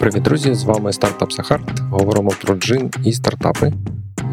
Привіт, 0.00 0.22
друзі! 0.22 0.54
З 0.54 0.64
вами 0.64 0.92
стартап 0.92 1.32
Сахарт. 1.32 1.80
Говоримо 1.80 2.30
про 2.42 2.54
джин 2.54 2.90
і 3.04 3.12
стартапи. 3.12 3.72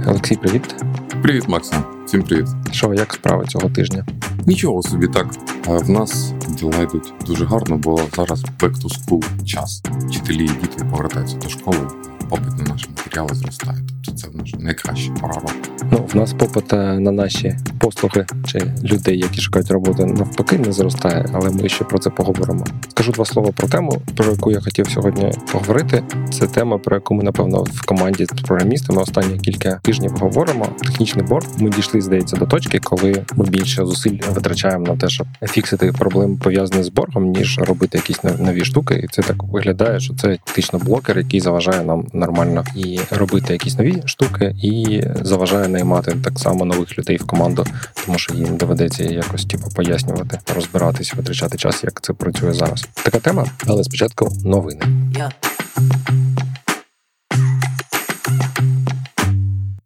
Олексій, 0.07 0.35
привіт. 0.35 0.75
Привіт, 1.21 1.47
Максим. 1.47 1.83
Всім 2.05 2.23
привіт. 2.23 2.47
Що, 2.71 2.93
як 2.93 3.13
справи 3.13 3.45
цього 3.45 3.69
тижня? 3.69 4.05
Нічого 4.45 4.83
собі 4.83 5.07
так. 5.07 5.27
В 5.65 5.89
нас 5.89 6.33
діла 6.49 6.77
йдуть 6.77 7.13
дуже 7.25 7.45
гарно, 7.45 7.77
бо 7.77 8.01
зараз 8.15 8.43
back 8.59 8.73
to 8.73 8.87
school 8.87 9.45
час. 9.45 9.83
Вчителі 10.07 10.43
і 10.45 10.47
діти 10.47 10.85
повертаються 10.91 11.37
до 11.37 11.49
школи, 11.49 11.87
попит 12.29 12.57
на 12.57 12.73
наші 12.73 12.87
матеріали 12.89 13.35
зростає. 13.35 13.77
Тобто 14.05 14.21
це 14.21 14.27
в 14.27 14.35
нас 14.35 14.53
найкраща 14.59 15.11
пора 15.11 15.33
року. 15.33 15.51
Ну, 15.91 16.05
в 16.13 16.15
нас 16.15 16.33
попит 16.33 16.73
е, 16.73 16.99
на 16.99 17.11
наші 17.11 17.55
послуги 17.79 18.25
чи 18.45 18.59
людей, 18.83 19.17
які 19.19 19.41
шукають 19.41 19.71
роботи, 19.71 20.05
навпаки, 20.05 20.57
не 20.57 20.71
зростає, 20.71 21.25
але 21.33 21.49
ми 21.49 21.69
ще 21.69 21.83
про 21.83 21.99
це 21.99 22.09
поговоримо. 22.09 22.65
Скажу 22.89 23.11
два 23.11 23.25
слова 23.25 23.51
про 23.51 23.67
тему, 23.67 24.01
про 24.15 24.31
яку 24.31 24.51
я 24.51 24.61
хотів 24.61 24.89
сьогодні 24.89 25.31
поговорити. 25.51 26.03
Це 26.31 26.47
тема, 26.47 26.77
про 26.77 26.95
яку 26.95 27.13
ми 27.13 27.23
напевно 27.23 27.63
в 27.63 27.85
команді 27.85 28.25
з 28.25 28.41
програмістами 28.41 29.01
останні 29.01 29.39
кілька 29.39 29.79
тижнів 29.83 30.11
говоримо. 30.11 30.65
Технічний 30.65 31.25
борт. 31.25 31.47
Ми 31.57 31.69
дійшли, 31.69 32.01
здається, 32.01 32.35
до 32.35 32.45
точки, 32.45 32.79
коли 32.79 33.25
ми 33.35 33.45
більше 33.45 33.85
зусиль 33.85 34.17
витрачаємо 34.29 34.85
на 34.85 34.95
те, 34.95 35.09
щоб 35.09 35.27
фіксити 35.41 35.91
проблеми 35.91 36.37
пов'язані 36.43 36.83
з 36.83 36.89
боргом, 36.89 37.23
ніж 37.23 37.59
робити 37.59 37.97
якісь 37.97 38.23
нові 38.39 38.65
штуки. 38.65 39.01
І 39.03 39.07
це 39.07 39.21
так 39.21 39.43
виглядає, 39.43 39.99
що 39.99 40.13
це 40.15 40.37
фактично 40.45 40.79
блокер, 40.79 41.17
який 41.17 41.39
заважає 41.39 41.83
нам 41.83 42.07
нормально 42.13 42.63
і 42.75 42.99
робити 43.11 43.53
якісь 43.53 43.77
нові 43.77 44.03
штуки, 44.05 44.55
і 44.63 45.03
заважає 45.21 45.67
наймати 45.67 46.15
так 46.23 46.39
само 46.39 46.65
нових 46.65 46.97
людей 46.97 47.17
в 47.17 47.27
команду, 47.27 47.65
тому 48.05 48.17
що 48.17 48.33
їм 48.33 48.57
доведеться 48.57 49.03
якось 49.03 49.45
типу, 49.45 49.69
пояснювати, 49.75 50.39
розбиратись, 50.55 51.13
витрачати 51.13 51.57
час, 51.57 51.83
як 51.83 52.01
це 52.01 52.13
працює 52.13 52.53
зараз. 52.53 52.87
Така 52.93 53.19
тема, 53.19 53.45
але 53.67 53.83
спочатку 53.83 54.29
новини. 54.43 54.81
Yeah. 55.11 56.22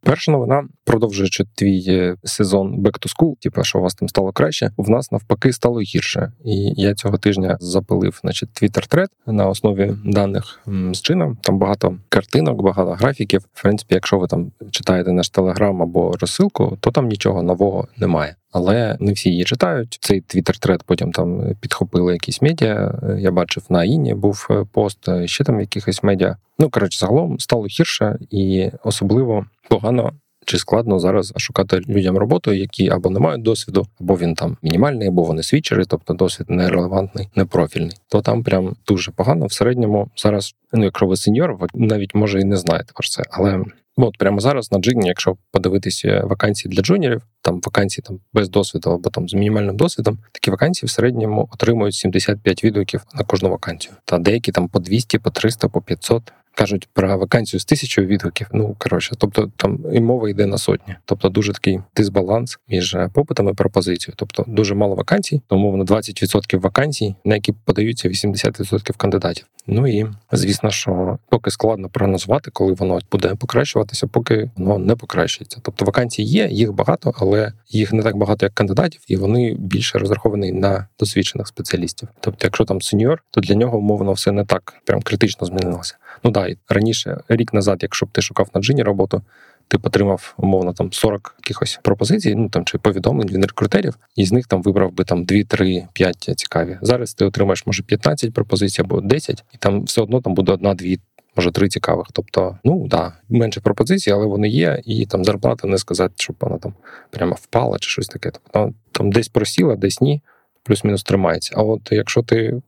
Перша 0.08 0.32
новина, 0.32 0.68
продовжуючи 0.84 1.44
твій 1.56 1.86
е, 1.88 2.16
сезон 2.24 2.76
Back 2.76 3.06
to 3.06 3.16
School, 3.16 3.36
типу, 3.40 3.64
що 3.64 3.80
у 3.80 3.82
вас 3.82 3.96
там 3.96 4.10
стало 4.10 4.32
краще, 4.32 4.72
в 4.78 4.90
нас 4.90 5.12
навпаки 5.12 5.54
стало 5.54 5.82
гірше. 5.82 6.32
І 6.46 6.74
я 6.76 6.94
цього 6.94 7.18
тижня 7.18 7.58
запилив, 7.60 8.20
значить, 8.22 8.50
Twitter 8.62 8.88
тред 8.88 9.10
на 9.26 9.48
основі 9.48 9.94
даних 10.06 10.60
з 10.92 11.02
чином. 11.02 11.38
Там 11.42 11.60
багато 11.60 11.98
картинок, 12.10 12.62
багато 12.62 12.92
графіків. 12.92 13.42
В 13.54 13.62
принципі, 13.62 13.96
якщо 13.96 14.18
ви 14.18 14.28
там 14.28 14.52
читаєте 14.72 15.12
наш 15.12 15.30
телеграм 15.30 15.82
або 15.82 16.12
розсилку, 16.22 16.78
то 16.80 16.92
там 16.92 17.08
нічого 17.08 17.44
нового 17.44 17.88
немає. 17.98 18.36
Але 18.58 18.98
не 19.00 19.12
всі 19.14 19.30
її 19.30 19.44
читають. 19.44 19.98
Цей 20.02 20.22
твіттер-тред 20.22 20.80
потім 20.86 21.12
там 21.12 21.56
підхопили 21.62 22.14
якісь 22.14 22.42
медіа. 22.42 23.00
Я 23.20 23.32
бачив 23.32 23.64
на 23.70 23.84
Іні 23.84 24.14
був 24.14 24.48
е, 24.50 24.66
пост, 24.72 25.10
е, 25.10 25.28
ще 25.28 25.44
там 25.44 25.60
якихось 25.60 26.04
медіа. 26.04 26.38
Ну 26.60 26.70
коротше, 26.70 27.00
загалом 27.00 27.40
стало 27.40 27.66
гірше 27.66 28.18
і 28.30 28.70
особливо 28.84 29.46
погано. 29.70 30.14
Чи 30.46 30.58
складно 30.58 31.00
зараз 31.00 31.34
шукати 31.38 31.80
людям 31.90 32.18
роботу, 32.18 32.54
які 32.54 32.90
або 32.90 33.10
не 33.10 33.20
мають 33.20 33.42
досвіду, 33.42 33.88
або 34.02 34.18
він 34.18 34.36
там 34.36 34.58
мінімальний, 34.62 35.08
або 35.08 35.24
вони 35.24 35.44
свідчери, 35.44 35.86
тобто 35.86 36.14
досвід 36.14 36.50
нерелевантний, 36.50 37.30
непрофільний. 37.36 37.98
То 38.08 38.22
там 38.22 38.44
прям 38.44 38.76
дуже 38.88 39.12
погано. 39.12 39.46
В 39.46 39.54
середньому 39.54 40.10
зараз, 40.16 40.56
ну 40.74 40.84
якщо 40.84 41.06
ви 41.06 41.18
сеньор, 41.18 41.54
ви 41.54 41.68
навіть 41.74 42.16
може 42.16 42.40
і 42.40 42.44
не 42.44 42.58
знаєте 42.58 42.92
про 42.96 43.08
це, 43.08 43.24
але 43.32 43.64
От 43.98 44.18
прямо 44.18 44.40
зараз 44.40 44.72
на 44.72 44.80
джині, 44.80 45.08
якщо 45.08 45.38
подивитися 45.52 46.24
вакансії 46.26 46.76
для 46.76 46.82
джуніорів, 46.82 47.22
там 47.42 47.62
вакансії 47.66 48.04
там 48.08 48.20
без 48.34 48.50
досвіду 48.50 48.90
або 48.90 49.10
там 49.10 49.30
з 49.30 49.34
мінімальним 49.34 49.78
досвідом, 49.78 50.20
такі 50.32 50.52
вакансії 50.52 50.88
в 50.88 50.90
середньому 50.90 51.50
отримують 51.54 51.96
75 51.96 52.64
відгуків 52.64 53.04
на 53.14 53.24
кожну 53.24 53.50
вакансію. 53.50 53.94
Та 54.06 54.18
деякі 54.18 54.52
там 54.52 54.68
по 54.68 54.80
200, 54.80 55.20
по 55.20 55.30
300, 55.30 55.68
по 55.68 55.82
500 55.82 56.34
кажуть 56.58 56.90
про 56.94 57.18
вакансію 57.18 57.60
з 57.60 57.66
тисячою 57.66 58.08
відгуків. 58.08 58.48
Ну 58.52 58.76
коротше, 58.78 59.16
тобто 59.18 59.52
там 59.58 59.80
і 59.94 60.00
мова 60.00 60.30
йде 60.30 60.46
на 60.46 60.58
сотні. 60.58 60.96
Тобто 61.06 61.30
дуже 61.30 61.54
такий 61.54 61.80
дисбаланс 61.96 62.60
між 62.68 62.96
е, 62.96 63.10
попитом 63.14 63.50
і 63.50 63.54
пропозицією. 63.54 64.16
Тобто 64.18 64.44
дуже 64.48 64.76
мало 64.76 64.96
вакансій, 64.96 65.42
тому 65.48 65.78
на 65.78 65.84
20% 65.84 66.60
вакансій, 66.60 67.16
на 67.26 67.36
які 67.36 67.52
подаються 67.52 68.10
80% 68.10 68.98
кандидатів. 68.98 69.46
Ну 69.68 69.88
і 69.88 70.06
звісно, 70.32 70.72
що 70.72 71.18
поки 71.30 71.52
складно 71.52 71.90
прогнозувати, 71.90 72.52
коли 72.52 72.74
воно 72.74 73.00
буде 73.12 73.36
покращуватися, 73.36 74.08
поки 74.08 74.52
воно 74.56 74.78
не 74.78 74.96
покращується. 74.96 75.60
Тобто 75.64 75.86
вакансій 75.86 76.24
є, 76.24 76.48
їх 76.52 76.74
багато, 76.74 77.14
але 77.18 77.54
їх 77.70 77.94
не 77.94 78.04
так 78.04 78.18
багато, 78.18 78.46
як 78.46 78.54
кандидатів, 78.54 79.02
і 79.08 79.16
вони 79.16 79.56
більше 79.60 79.98
розраховані 79.98 80.52
на 80.52 80.88
досвідчених 81.00 81.48
спеціалістів. 81.48 82.10
Тобто, 82.20 82.40
якщо 82.46 82.66
там 82.66 82.82
сеньор, 82.82 83.24
то 83.32 83.42
для 83.42 83.56
нього 83.56 83.78
умовно 83.78 84.14
все 84.14 84.32
не 84.32 84.46
так 84.46 84.74
прям 84.86 85.02
критично 85.02 85.48
змінилося. 85.48 85.96
Ну 86.24 86.32
да, 86.32 86.56
раніше, 86.70 87.22
рік 87.30 87.54
назад, 87.54 87.80
якщо 87.82 88.06
б 88.06 88.10
ти 88.12 88.22
шукав 88.22 88.50
на 88.54 88.62
джині 88.62 88.84
роботу, 88.84 89.22
ти 89.68 89.78
отримав 89.84 90.34
умовно 90.38 90.74
там 90.74 90.94
40 90.94 91.36
якихось 91.38 91.80
пропозицій, 91.84 92.36
ну 92.36 92.50
там 92.50 92.66
чи 92.66 92.78
повідомлень 92.78 93.28
від 93.28 93.46
рекрутерів, 93.46 93.98
і 94.16 94.26
з 94.26 94.32
них 94.32 94.48
там 94.48 94.62
вибрав 94.62 94.92
би 94.92 95.04
там 95.04 95.26
2, 95.26 95.44
3, 95.44 95.88
5 95.94 96.16
цікаві. 96.36 96.78
Зараз 96.82 97.14
ти 97.14 97.26
отримаєш 97.26 97.68
може 97.68 97.84
15 97.84 98.34
пропозицій 98.34 98.82
або 98.82 99.02
10, 99.02 99.44
і 99.54 99.58
там 99.58 99.84
все 99.84 100.02
одно 100.02 100.22
там 100.22 100.34
буде 100.34 100.52
одна, 100.52 100.74
дві. 100.74 101.00
Може, 101.36 101.52
три 101.52 101.70
цікавих. 101.70 102.08
Тобто, 102.14 102.58
ну 102.64 102.88
да, 102.88 103.14
менше 103.30 103.62
пропозицій, 103.62 104.12
але 104.12 104.26
вони 104.26 104.50
є, 104.50 104.82
і 104.86 105.06
там 105.06 105.26
зарплата 105.26 105.68
не 105.68 105.78
сказати, 105.78 106.14
щоб 106.18 106.36
вона 106.40 106.58
там 106.58 106.74
прямо 107.10 107.36
впала 107.42 107.80
чи 107.80 107.90
щось 107.90 108.08
таке. 108.08 108.32
Тобто 108.32 108.74
там 108.92 109.12
десь 109.12 109.28
просіла, 109.28 109.76
десь 109.76 110.02
ні, 110.02 110.22
плюс-мінус 110.64 111.04
тримається. 111.04 111.54
А 111.58 111.64
от 111.64 111.90
якщо 111.92 112.24
ти 112.24 112.62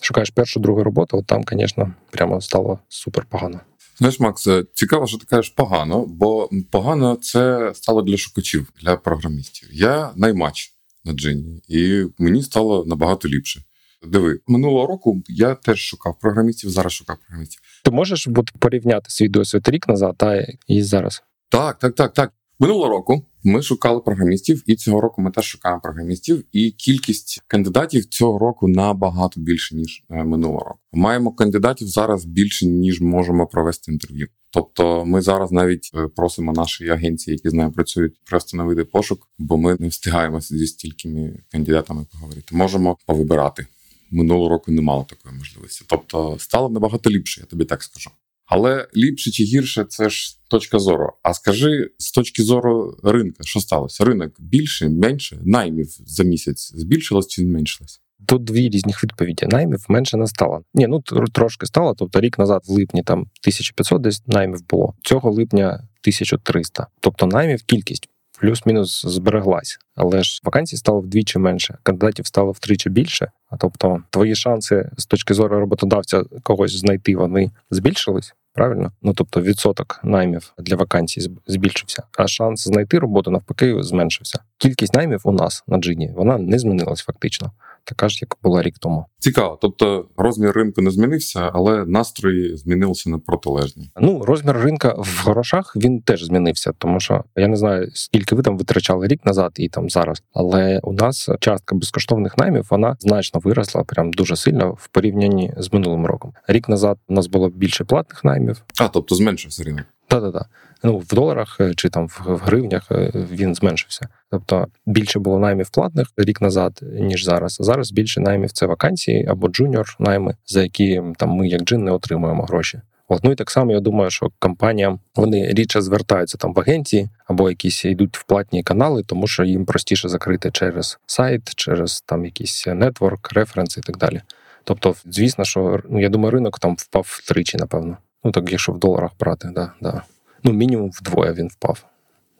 шукаєш 0.00 0.30
першу 0.30 0.60
другу 0.60 0.84
роботу, 0.84 1.18
от 1.18 1.26
там, 1.26 1.44
звісно, 1.52 1.94
прямо 2.10 2.40
стало 2.40 2.78
супер 2.88 3.24
погано. 3.24 3.60
Знаєш, 3.98 4.20
Макс, 4.20 4.48
цікаво, 4.74 5.06
що 5.06 5.18
ти 5.18 5.26
кажеш 5.26 5.48
погано, 5.50 6.04
бо 6.08 6.50
погано 6.70 7.16
це 7.16 7.72
стало 7.74 8.02
для 8.02 8.16
шукачів, 8.16 8.72
для 8.82 8.96
програмістів. 8.96 9.68
Я 9.72 10.10
наймач 10.16 10.72
на 11.04 11.12
джині, 11.12 11.62
і 11.68 12.04
мені 12.18 12.42
стало 12.42 12.84
набагато 12.84 13.28
ліпше. 13.28 13.62
Диви, 14.02 14.40
минулого 14.46 14.86
року 14.86 15.22
я 15.28 15.54
теж 15.54 15.78
шукав 15.78 16.18
програмістів, 16.18 16.70
зараз 16.70 16.92
шукав 16.92 17.16
програмістів. 17.26 17.60
Ти 17.84 17.90
можеш 17.90 18.28
порівняти 18.58 19.10
свій 19.10 19.28
досвід 19.28 19.68
рік 19.68 19.88
назад 19.88 20.14
та 20.16 20.46
і 20.66 20.82
зараз? 20.82 21.22
Так, 21.48 21.78
так, 21.78 21.94
так, 21.94 22.12
так. 22.12 22.32
Минулого 22.58 22.88
року 22.88 23.26
ми 23.44 23.62
шукали 23.62 24.00
програмістів, 24.00 24.62
і 24.66 24.76
цього 24.76 25.00
року 25.00 25.22
ми 25.22 25.30
теж 25.30 25.44
шукаємо 25.44 25.80
програмістів. 25.80 26.44
І 26.52 26.70
кількість 26.70 27.42
кандидатів 27.46 28.04
цього 28.04 28.38
року 28.38 28.68
набагато 28.68 29.40
більше 29.40 29.76
ніж 29.76 30.04
е, 30.10 30.24
минулого 30.24 30.64
року. 30.64 30.80
Маємо 30.92 31.32
кандидатів 31.32 31.88
зараз 31.88 32.24
більше 32.24 32.66
ніж 32.66 33.00
можемо 33.00 33.46
провести 33.46 33.92
інтерв'ю. 33.92 34.28
Тобто, 34.52 35.04
ми 35.06 35.20
зараз 35.20 35.52
навіть 35.52 35.90
е, 35.94 36.08
просимо 36.16 36.52
наші 36.52 36.88
агенції, 36.88 37.34
які 37.34 37.50
з 37.50 37.54
нами 37.54 37.70
працюють, 37.70 38.20
приостановити 38.24 38.84
пошук, 38.84 39.28
бо 39.38 39.56
ми 39.56 39.76
не 39.78 39.88
встигаємо 39.88 40.40
зі 40.40 40.66
стількими 40.66 41.42
кандидатами 41.52 42.06
поговорити. 42.12 42.56
Можемо 42.56 42.96
повибирати 43.06 43.66
минулого 44.10 44.48
року. 44.48 44.72
Не 44.72 44.82
мало 44.82 45.04
такої 45.04 45.34
можливості. 45.38 45.84
Тобто 45.88 46.36
стало 46.38 46.68
набагато 46.68 47.10
ліпше, 47.10 47.40
я 47.40 47.46
тобі 47.46 47.64
так 47.64 47.82
скажу. 47.82 48.10
Але 48.50 48.88
ліпше 48.96 49.30
чи 49.30 49.44
гірше 49.44 49.84
це 49.84 50.08
ж 50.08 50.38
точка 50.48 50.78
зору. 50.78 51.12
А 51.22 51.34
скажи 51.34 51.90
з 51.98 52.12
точки 52.12 52.42
зору 52.42 52.96
ринка, 53.02 53.44
що 53.44 53.60
сталося? 53.60 54.04
Ринок 54.04 54.32
більше, 54.38 54.88
менше 54.88 55.38
наймів 55.44 55.88
за 56.06 56.24
місяць 56.24 56.72
збільшилось 56.74 57.26
чи 57.26 57.42
зменшилось? 57.42 58.00
Тут 58.26 58.44
дві 58.44 58.68
різних 58.68 59.04
відповіді. 59.04 59.46
Наймів 59.46 59.86
менше 59.88 60.16
не 60.16 60.26
стало. 60.26 60.62
Ні, 60.74 60.86
ну 60.86 61.00
трошки 61.32 61.66
стало. 61.66 61.94
Тобто 61.94 62.20
рік 62.20 62.38
назад, 62.38 62.62
в 62.66 62.70
липні, 62.70 63.02
там 63.02 63.18
1500 63.18 64.02
десь 64.02 64.26
наймів 64.26 64.68
було. 64.68 64.94
Цього 65.02 65.30
липня 65.30 65.66
1300. 65.68 66.86
Тобто 67.00 67.26
наймів 67.26 67.62
кількість 67.62 68.08
плюс-мінус 68.40 69.06
збереглась. 69.06 69.78
Але 69.94 70.22
ж 70.22 70.40
вакансій 70.44 70.76
стало 70.76 71.00
вдвічі 71.00 71.38
менше, 71.38 71.78
кандидатів 71.82 72.26
стало 72.26 72.52
втричі 72.52 72.90
більше. 72.90 73.30
А 73.50 73.56
тобто, 73.56 74.02
твої 74.10 74.34
шанси 74.34 74.90
з 74.96 75.06
точки 75.06 75.34
зору 75.34 75.60
роботодавця 75.60 76.22
когось 76.42 76.76
знайти 76.76 77.16
вони 77.16 77.50
збільшились. 77.70 78.34
Правильно, 78.52 78.92
ну 79.02 79.14
тобто 79.14 79.40
відсоток 79.42 80.00
наймів 80.04 80.52
для 80.58 80.76
вакансій 80.76 81.30
збільшився, 81.46 82.02
а 82.18 82.26
шанс 82.26 82.64
знайти 82.64 82.98
роботу 82.98 83.30
навпаки 83.30 83.82
зменшився. 83.82 84.38
Кількість 84.60 84.94
наймів 84.94 85.20
у 85.24 85.32
нас 85.32 85.64
на 85.66 85.78
джині 85.78 86.12
вона 86.16 86.38
не 86.38 86.58
змінилась 86.58 87.00
фактично 87.00 87.52
така 87.84 88.08
ж, 88.08 88.18
як 88.22 88.36
була 88.42 88.62
рік 88.62 88.78
тому. 88.78 89.06
Цікаво, 89.18 89.58
тобто 89.60 90.08
розмір 90.16 90.52
ринку 90.52 90.82
не 90.82 90.90
змінився, 90.90 91.50
але 91.52 91.84
настрої 91.86 92.56
змінилися 92.56 93.10
на 93.10 93.18
протилежні. 93.18 93.90
Ну 94.00 94.24
розмір 94.24 94.56
ринка 94.56 94.94
в 94.98 95.22
грошах 95.24 95.76
він 95.76 96.00
теж 96.00 96.24
змінився, 96.24 96.72
тому 96.78 97.00
що 97.00 97.24
я 97.36 97.48
не 97.48 97.56
знаю 97.56 97.90
скільки 97.94 98.34
ви 98.34 98.42
там 98.42 98.58
витрачали 98.58 99.06
рік 99.06 99.24
назад 99.24 99.52
і 99.56 99.68
там 99.68 99.90
зараз, 99.90 100.22
але 100.32 100.80
у 100.82 100.92
нас 100.92 101.30
частка 101.40 101.74
безкоштовних 101.74 102.38
наймів 102.38 102.66
вона 102.70 102.96
значно 103.00 103.40
виросла, 103.40 103.84
прям 103.84 104.12
дуже 104.12 104.36
сильно 104.36 104.76
в 104.78 104.88
порівнянні 104.88 105.54
з 105.56 105.72
минулим 105.72 106.06
роком. 106.06 106.32
Рік 106.48 106.68
назад 106.68 106.98
у 107.08 107.14
нас 107.14 107.26
було 107.26 107.48
більше 107.48 107.84
платних 107.84 108.24
наймів. 108.24 108.62
А 108.80 108.88
тобто 108.88 109.14
зменшився 109.14 109.64
ринок. 109.64 109.84
Так-так-так. 110.10 110.46
Ну, 110.82 110.98
в 110.98 111.06
доларах 111.06 111.56
е, 111.60 111.74
чи 111.74 111.88
там 111.88 112.08
в 112.08 112.40
гривнях 112.44 112.86
е, 112.90 113.12
він 113.14 113.54
зменшився. 113.54 114.08
Тобто 114.30 114.66
більше 114.86 115.18
було 115.18 115.38
наймів 115.38 115.70
платних 115.70 116.08
рік 116.16 116.40
назад, 116.40 116.80
ніж 116.82 117.24
зараз. 117.24 117.56
Зараз 117.60 117.92
більше 117.92 118.20
наймів 118.20 118.52
це 118.52 118.66
вакансії 118.66 119.26
або 119.26 119.48
junior 119.48 119.96
найми, 119.98 120.34
за 120.46 120.62
які 120.62 121.02
там 121.16 121.30
ми, 121.30 121.48
як 121.48 121.62
Джин, 121.62 121.84
не 121.84 121.90
отримуємо 121.90 122.42
гроші. 122.42 122.80
От, 123.08 123.24
ну 123.24 123.32
і 123.32 123.34
так 123.34 123.50
само 123.50 123.72
я 123.72 123.80
думаю, 123.80 124.10
що 124.10 124.30
компаніям 124.38 125.00
вони 125.16 125.48
рідше 125.48 125.82
звертаються 125.82 126.38
там 126.38 126.54
в 126.54 126.60
агенції 126.60 127.08
або 127.26 127.50
якісь 127.50 127.84
йдуть 127.84 128.16
в 128.16 128.24
платні 128.24 128.62
канали, 128.62 129.02
тому 129.02 129.26
що 129.26 129.44
їм 129.44 129.64
простіше 129.64 130.08
закрити 130.08 130.50
через 130.50 130.98
сайт, 131.06 131.54
через 131.54 132.00
там 132.00 132.24
якийсь 132.24 132.66
network, 132.66 133.32
reference 133.32 133.76
і 133.76 133.80
так 133.80 133.96
далі. 133.96 134.20
Тобто, 134.64 134.94
звісно, 135.04 135.44
що 135.44 135.80
ну 135.88 136.00
я 136.00 136.08
думаю, 136.08 136.30
ринок 136.30 136.58
там 136.58 136.74
впав 136.78 137.06
втричі, 137.08 137.58
напевно. 137.58 137.96
Ну 138.24 138.32
так, 138.32 138.50
якщо 138.50 138.72
в 138.72 138.78
доларах 138.78 139.10
брати, 139.20 139.48
да, 139.54 139.72
да. 139.80 140.02
Ну, 140.42 140.52
мінімум 140.52 140.90
вдвоє 140.90 141.32
він 141.32 141.48
впав. 141.48 141.84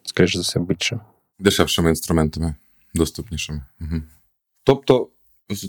Скоріше 0.02 0.38
за 0.38 0.42
все, 0.42 0.60
більше. 0.60 1.00
Дешевшими 1.38 1.88
інструментами, 1.88 2.54
доступнішими. 2.94 3.64
Угу. 3.80 4.02
Тобто, 4.64 5.08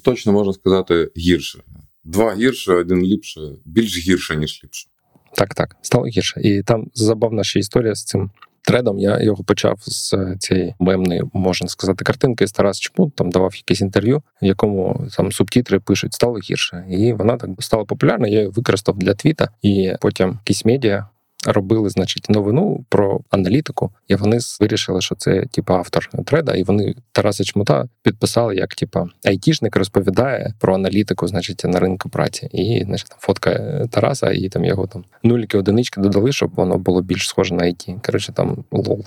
точно 0.03 0.31
можна 0.31 0.53
сказати, 0.53 1.11
гірше. 1.17 1.63
Два 2.03 2.35
гірше, 2.35 2.73
один 2.73 3.01
ліпше, 3.01 3.41
більш 3.65 4.07
гірше, 4.07 4.35
ніж 4.35 4.61
ліпше. 4.63 4.87
Так, 5.35 5.55
так, 5.55 5.75
стало 5.81 6.05
гірше. 6.05 6.41
І 6.41 6.63
там 6.63 6.91
забавна 6.93 7.43
ще 7.43 7.59
історія 7.59 7.95
з 7.95 8.03
цим 8.03 8.31
тредом. 8.61 8.99
Я 8.99 9.21
його 9.21 9.43
почав 9.43 9.77
з 9.79 10.15
цієї 10.39 10.75
мемної, 10.79 11.23
можна 11.33 11.67
сказати, 11.67 12.03
картинки 12.03 12.47
з 12.47 12.51
Тарас 12.51 12.79
Чмут, 12.79 13.15
там 13.15 13.29
давав 13.29 13.55
якесь 13.55 13.81
інтерв'ю, 13.81 14.23
в 14.41 14.45
якому 14.45 15.07
там 15.17 15.31
субтітри 15.31 15.79
пишуть 15.79 16.13
стало 16.13 16.37
гірше. 16.37 16.85
І 16.89 17.13
вона 17.13 17.37
так 17.37 17.49
стала 17.59 17.85
популярна. 17.85 18.27
Я 18.27 18.39
її 18.39 18.47
використав 18.47 18.97
для 18.97 19.13
твіта, 19.13 19.49
і 19.61 19.93
потім 20.01 20.29
якісь 20.29 20.65
медіа 20.65 21.07
робили, 21.47 21.89
значить, 21.89 22.29
новину 22.29 22.85
про 22.89 23.21
аналітику, 23.29 23.91
і 24.07 24.15
вони 24.15 24.39
вирішили, 24.59 25.01
що 25.01 25.15
це 25.15 25.45
типу 25.45 25.73
автор 25.73 26.09
треда, 26.25 26.55
і 26.55 26.63
вони 26.63 26.95
Тараса 27.11 27.43
Чмута 27.43 27.85
підписали, 28.03 28.55
як 28.55 28.75
типу, 28.75 29.09
айтішник 29.25 29.75
розповідає 29.75 30.53
про 30.59 30.75
аналітику, 30.75 31.27
значить, 31.27 31.61
на 31.65 31.79
ринку 31.79 32.09
праці. 32.09 32.49
І 32.51 32.83
значить, 32.85 33.09
там 33.09 33.17
фотка 33.21 33.81
Тараса, 33.91 34.31
і 34.31 34.49
там 34.49 34.65
його 34.65 34.87
там 34.87 35.03
нуліки, 35.23 35.57
одинички 35.57 36.01
додали, 36.01 36.31
щоб 36.31 36.51
воно 36.55 36.77
було 36.77 37.01
більш 37.01 37.27
схоже 37.27 37.55
на 37.55 37.63
IT. 37.63 38.05
Коротше, 38.05 38.33
там 38.33 38.63
лол. 38.71 39.05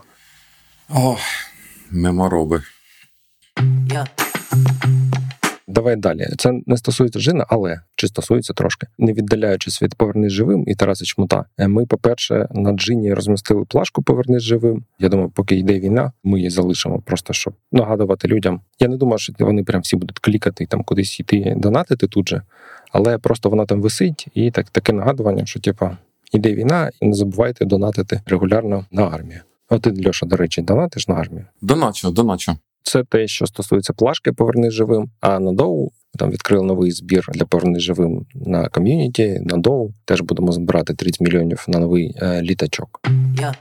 О, 0.91 1.17
мемороби. 1.91 2.63
Yeah. 3.89 5.04
Давай 5.69 5.97
далі. 5.97 6.27
Це 6.39 6.61
не 6.67 6.77
стосується 6.77 7.21
Жина, 7.21 7.47
але 7.49 7.81
чи 7.95 8.09
стосується 8.09 8.53
трошки, 8.53 8.87
не 8.99 9.13
віддаляючись 9.13 9.83
від 9.83 9.95
повернись 9.95 10.33
живим 10.33 10.65
і 10.67 10.75
Тараса 10.75 11.05
Чмута. 11.05 11.45
Е, 11.59 11.69
ми, 11.69 11.87
по-перше, 11.87 12.49
на 12.51 12.73
Джині 12.73 13.15
розмістили 13.15 13.65
плашку 13.65 14.03
Повернись 14.03 14.43
живим. 14.43 14.85
Я 14.99 15.09
думаю, 15.09 15.31
поки 15.35 15.57
йде 15.57 15.81
війна, 15.81 16.13
ми 16.25 16.39
її 16.39 16.51
залишимо, 16.51 17.01
просто 17.01 17.33
щоб 17.33 17.55
нагадувати 17.73 18.29
людям. 18.29 18.61
Я 18.81 18.89
не 18.89 18.97
думаю, 18.97 19.19
що 19.19 19.33
вони 19.39 19.65
прям 19.65 19.81
всі 19.81 19.97
будуть 19.97 20.19
клікати 20.19 20.65
і 20.65 20.67
там 20.67 20.83
кудись 20.83 21.21
йти 21.21 21.55
донатити 21.57 22.07
тут 22.07 22.29
же, 22.29 22.43
але 22.93 23.19
просто 23.19 23.51
вона 23.51 23.67
там 23.67 23.83
висить, 23.83 24.27
і 24.35 24.51
так 24.51 24.71
таке 24.71 24.93
нагадування, 24.93 25.47
що 25.47 25.61
типа 25.61 25.97
іде 26.33 26.55
війна, 26.55 26.91
і 27.01 27.07
не 27.07 27.15
забувайте 27.15 27.65
донатити 27.65 28.21
регулярно 28.27 28.87
на 28.91 29.03
армію. 29.09 29.41
От 29.69 29.83
ти, 29.83 30.09
Льоша, 30.09 30.27
до 30.27 30.37
речі, 30.37 30.63
донатиш 30.63 31.09
на 31.09 31.15
армію? 31.15 31.45
Доначу, 31.63 32.11
доначу. 32.11 32.57
Це 32.85 33.05
те, 33.05 33.27
що 33.27 33.47
стосується 33.47 33.93
плашки 33.93 34.33
Поверни 34.33 34.71
живим. 34.71 35.11
А 35.21 35.39
на 35.39 35.53
доу 35.53 35.91
там 36.19 36.31
відкрили 36.31 36.65
новий 36.65 36.91
збір 36.91 37.27
для 37.35 37.45
Поверни 37.45 37.81
живим 37.81 38.27
на 38.35 38.69
ком'юніті. 38.69 39.41
На 39.45 39.57
доу 39.57 39.91
теж 40.05 40.21
будемо 40.21 40.53
збирати 40.53 40.95
30 40.95 41.21
мільйонів 41.21 41.65
на 41.69 41.79
новий 41.79 42.15
е, 42.23 42.43
літачок. 42.43 43.01
Yeah. 43.35 43.55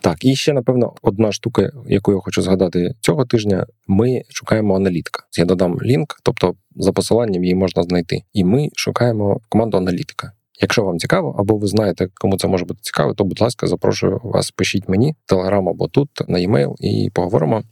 Так, 0.00 0.24
і 0.24 0.36
ще 0.36 0.52
напевно 0.52 0.92
одна 1.02 1.32
штука, 1.32 1.70
яку 1.86 2.12
я 2.12 2.18
хочу 2.18 2.42
згадати 2.42 2.94
цього 3.00 3.24
тижня. 3.24 3.66
Ми 3.86 4.22
шукаємо 4.28 4.76
аналітика. 4.76 5.24
Я 5.38 5.44
додам 5.44 5.78
лінк, 5.82 6.20
тобто 6.22 6.54
за 6.76 6.92
посиланням 6.92 7.44
її 7.44 7.54
можна 7.54 7.82
знайти. 7.82 8.22
І 8.32 8.44
ми 8.44 8.68
шукаємо 8.76 9.40
команду 9.48 9.76
аналітика. 9.76 10.32
Якщо 10.60 10.84
вам 10.84 10.98
цікаво, 10.98 11.36
або 11.38 11.56
ви 11.56 11.66
знаєте, 11.66 12.08
кому 12.14 12.38
це 12.38 12.48
може 12.48 12.64
бути 12.64 12.80
цікаво, 12.82 13.14
то 13.14 13.24
будь 13.24 13.40
ласка, 13.40 13.66
запрошую 13.66 14.20
вас, 14.24 14.50
пишіть 14.50 14.88
мені 14.88 15.14
телеграм 15.26 15.68
або 15.68 15.88
тут 15.88 16.08
на 16.28 16.38
e-mail 16.38 16.74
і 16.78 17.10
поговоримо. 17.14 17.62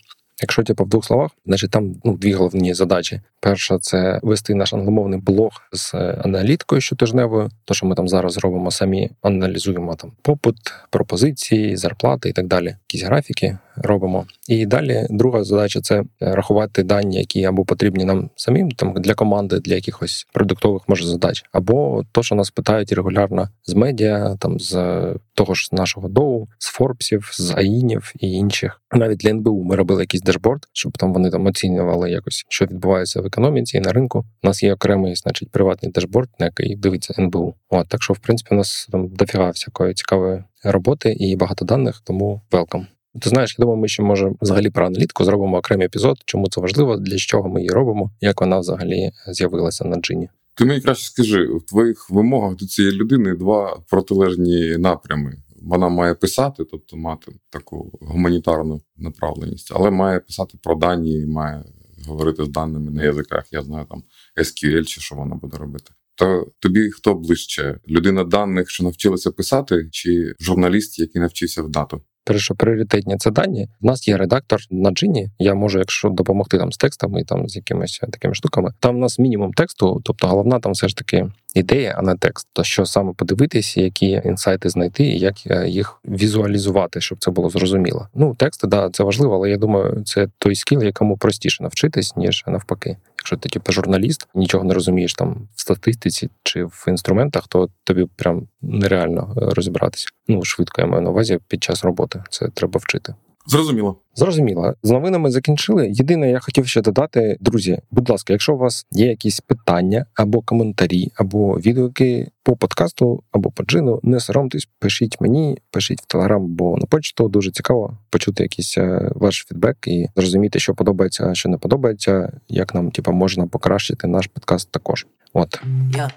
Якщо 0.41 0.63
типу, 0.63 0.85
в 0.85 0.89
двох 0.89 1.05
словах, 1.05 1.31
значить 1.47 1.71
там 1.71 1.95
ну 2.05 2.17
дві 2.17 2.33
головні 2.33 2.75
задачі. 2.75 3.21
Перша 3.41 3.79
це 3.79 4.21
вести 4.23 4.55
наш 4.55 4.75
англомовний 4.75 5.21
блог 5.21 5.51
з 5.73 5.95
е, 5.95 6.21
аналіткою 6.25 6.81
щотижневою, 6.81 7.51
то 7.65 7.75
що 7.75 7.87
ми 7.87 7.95
там 7.95 8.09
зараз 8.09 8.39
робимо 8.39 8.71
самі, 8.71 9.11
аналізуємо 9.23 9.95
там 9.95 10.13
попит, 10.23 10.57
пропозиції, 10.91 11.77
зарплати 11.77 12.29
і 12.29 12.33
так 12.33 12.47
далі. 12.47 12.67
Якісь 12.67 13.03
графіки 13.03 13.59
робимо. 13.77 14.27
І 14.49 14.67
далі 14.67 15.07
друга 15.11 15.45
задача 15.45 15.81
це 15.81 16.03
рахувати 16.21 16.83
дані, 16.83 17.19
які 17.19 17.45
або 17.45 17.65
потрібні 17.65 18.05
нам 18.05 18.31
самим, 18.37 18.71
там 18.71 18.93
для 18.97 19.15
команди, 19.15 19.61
для 19.61 19.75
якихось 19.75 20.27
продуктових 20.33 20.83
може 20.89 21.07
задач, 21.07 21.45
або 21.53 22.05
то, 22.13 22.23
що 22.23 22.35
нас 22.35 22.51
питають 22.51 22.93
регулярно 22.93 23.49
з 23.65 23.75
медіа, 23.75 24.37
там 24.39 24.61
з 24.61 24.97
того 25.35 25.55
ж 25.55 25.69
нашого 25.73 26.09
доу, 26.09 26.49
з 26.59 26.67
Форбсів, 26.67 27.31
з 27.33 27.51
Аїнів 27.57 28.13
і 28.21 28.33
інших. 28.33 28.81
Навіть 28.93 29.19
для 29.19 29.31
НБУ 29.31 29.65
ми 29.65 29.77
робили 29.77 30.03
якийсь 30.03 30.23
дешборд, 30.31 30.67
щоб 30.73 30.99
там 30.99 31.13
вони 31.13 31.31
там 31.31 31.47
оцінювали 31.47 32.11
якось, 32.11 32.45
що 32.49 32.65
відбувається 32.65 33.21
в 33.21 33.27
економіці 33.27 33.77
і 33.77 33.81
на 33.81 33.93
ринку. 33.93 34.25
У 34.43 34.47
нас 34.47 34.63
є 34.63 34.75
окремий, 34.75 35.15
значить, 35.17 35.51
приватний 35.51 35.93
дешборд, 35.93 36.29
на 36.39 36.47
який 36.47 36.77
дивиться 36.77 37.15
НБУ. 37.19 37.55
От 37.69 37.89
так 37.89 38.03
що, 38.03 38.13
в 38.13 38.19
принципі, 38.19 38.49
у 38.55 38.57
нас 38.57 38.89
там 38.93 39.09
дофіга 39.09 39.51
всякої 39.51 39.95
цікавої 39.95 40.45
роботи 40.65 41.13
і 41.13 41.37
багато 41.37 41.65
даних, 41.65 42.01
тому 42.05 42.43
welcome. 42.51 42.87
Ти 43.21 43.31
знаєш, 43.31 43.57
я 43.59 43.63
думаю, 43.63 43.81
ми 43.81 43.89
ще 43.89 44.03
може 44.03 44.33
взагалі 44.41 44.71
про 44.71 44.87
аналітику 44.87 45.25
зробимо 45.25 45.57
окремий 45.57 45.87
епізод, 45.87 46.19
чому 46.25 46.49
це 46.49 46.61
важливо, 46.61 46.97
для 46.97 47.17
чого 47.17 47.49
ми 47.49 47.61
її 47.61 47.71
робимо, 47.71 48.11
як 48.21 48.41
вона 48.41 48.59
взагалі 48.59 49.11
з'явилася 49.29 49.85
на 49.85 49.97
джині. 49.97 50.29
Ти 50.55 50.65
мені 50.65 50.81
краще 50.81 51.05
скажи, 51.05 51.47
в 51.47 51.63
твоїх 51.69 52.11
вимогах 52.11 52.57
до 52.57 52.67
цієї 52.67 52.95
людини 52.95 53.35
два 53.35 53.79
протилежні 53.91 54.77
напрями. 54.79 55.37
Вона 55.61 55.89
має 55.89 56.15
писати, 56.15 56.65
тобто 56.65 56.97
мати 56.97 57.33
таку 57.51 57.99
гуманітарну 58.01 58.81
направленість, 58.97 59.73
але 59.75 59.91
має 59.91 60.21
писати 60.21 60.59
про 60.63 60.75
дані, 60.75 61.27
має 61.27 61.65
говорити 62.07 62.45
з 62.45 62.49
даними 62.49 62.91
на 62.91 63.03
язиках. 63.03 63.53
Я 63.53 63.63
знаю 63.63 63.87
там 63.91 64.03
SQL 64.37 64.85
чи 64.85 65.01
що 65.01 65.15
вона 65.15 65.35
буде 65.35 65.57
робити. 65.57 65.93
То 66.15 66.53
тобі 66.59 66.91
хто 66.91 67.15
ближче? 67.15 67.81
Людина 67.89 68.25
даних, 68.25 68.71
що 68.71 68.85
навчилася 68.85 69.31
писати, 69.31 69.89
чи 69.93 70.35
журналіст, 70.41 70.99
який 70.99 71.21
навчився 71.21 71.63
в 71.63 71.69
дату? 71.69 72.03
Що 72.39 72.55
пріоритетні 72.55 73.17
це 73.17 73.31
дані. 73.31 73.69
У 73.81 73.87
нас 73.87 74.09
є 74.09 74.17
редактор 74.17 74.61
на 74.71 74.91
джині. 74.91 75.31
Я 75.39 75.55
можу, 75.55 75.79
якщо 75.79 76.09
допомогти 76.09 76.59
там 76.59 76.73
з 76.73 76.77
текстами 76.77 77.25
там 77.25 77.49
з 77.49 77.57
якимись 77.57 78.01
такими 78.13 78.35
штуками. 78.35 78.73
Там 78.81 78.97
у 78.97 78.99
нас 78.99 79.19
мінімум 79.19 79.53
тексту, 79.53 80.01
тобто 80.05 80.27
головна 80.27 80.61
там 80.61 80.73
все 80.73 80.89
ж 80.89 80.97
таки 80.97 81.27
ідея, 81.55 81.95
а 81.99 82.03
не 82.03 82.15
текст. 82.15 82.49
То 82.53 82.65
що 82.65 82.87
саме 82.87 83.13
подивитися, 83.13 83.81
які 83.81 84.23
інсайти 84.25 84.69
знайти, 84.69 85.05
і 85.05 85.19
як 85.19 85.35
е, 85.47 85.69
їх 85.69 86.01
візуалізувати, 86.05 87.01
щоб 87.01 87.19
це 87.19 87.31
було 87.31 87.51
зрозуміло. 87.51 88.09
Ну, 88.15 88.35
тексти, 88.35 88.67
да, 88.67 88.91
це 88.91 89.05
важливо, 89.05 89.35
але 89.35 89.51
я 89.51 89.57
думаю, 89.57 90.03
це 90.05 90.29
той 90.39 90.55
скіл, 90.55 90.83
якому 90.83 91.17
простіше 91.17 91.63
навчитись, 91.63 92.17
ніж 92.17 92.45
навпаки. 92.47 92.97
Якщо 93.19 93.37
ти 93.37 93.49
типу, 93.49 93.73
журналіст, 93.73 94.29
нічого 94.35 94.65
не 94.65 94.75
розумієш 94.75 95.15
там 95.15 95.49
в 95.55 95.61
статистиці 95.61 96.31
чи 96.43 96.65
в 96.65 96.85
інструментах, 96.89 97.49
то 97.49 97.69
тобі 97.85 98.07
прям 98.17 98.49
нереально 98.63 99.35
е, 99.37 99.41
розібратися. 99.41 100.07
Ну 100.29 100.45
швидко 100.45 100.81
я 100.81 100.87
маю 100.87 101.03
на 101.03 101.11
увазі 101.11 101.39
під 101.49 101.63
час 101.65 101.85
роботи. 101.85 102.20
Це 102.31 102.49
треба 102.49 102.79
вчити. 102.79 103.15
Зрозуміло. 103.47 103.97
Зрозуміло. 104.15 104.75
З 104.83 104.91
новинами 104.91 105.31
закінчили. 105.31 105.89
Єдине, 105.91 106.31
я 106.31 106.41
хотів 106.41 106.67
ще 106.67 106.83
додати, 106.83 107.37
друзі, 107.41 107.79
будь 107.91 108.11
ласка, 108.11 108.33
якщо 108.33 108.55
у 108.55 108.59
вас 108.59 108.87
є 108.93 109.07
якісь 109.07 109.41
питання 109.41 110.07
або 110.15 110.41
коментарі, 110.41 111.13
або 111.15 111.55
відгуки 111.55 112.31
по 112.43 112.57
подкасту, 112.57 113.23
або 113.33 113.51
по 113.51 113.63
джину, 113.63 114.01
не 114.03 114.21
соромтесь, 114.21 114.69
пишіть 114.79 115.21
мені, 115.21 115.59
пишіть 115.71 116.03
в 116.03 116.07
телеграм 116.07 116.45
або 116.45 116.77
на 116.77 116.87
почту. 116.87 117.29
Дуже 117.29 117.51
цікаво 117.51 117.99
почути 118.11 118.43
якийсь 118.43 118.79
е, 118.79 119.11
ваш 119.15 119.47
фідбек 119.49 119.77
і 119.87 120.09
зрозуміти, 120.17 120.59
що 120.59 120.75
подобається, 120.75 121.27
а 121.27 121.35
що 121.35 121.49
не 121.49 121.59
подобається, 121.59 122.33
як 122.49 122.75
нам 122.75 122.91
типу, 122.91 123.13
можна 123.13 123.47
покращити 123.47 124.07
наш 124.07 124.27
подкаст 124.27 124.71
також. 124.71 125.07
От. 125.33 125.63
Yeah. 125.91 126.11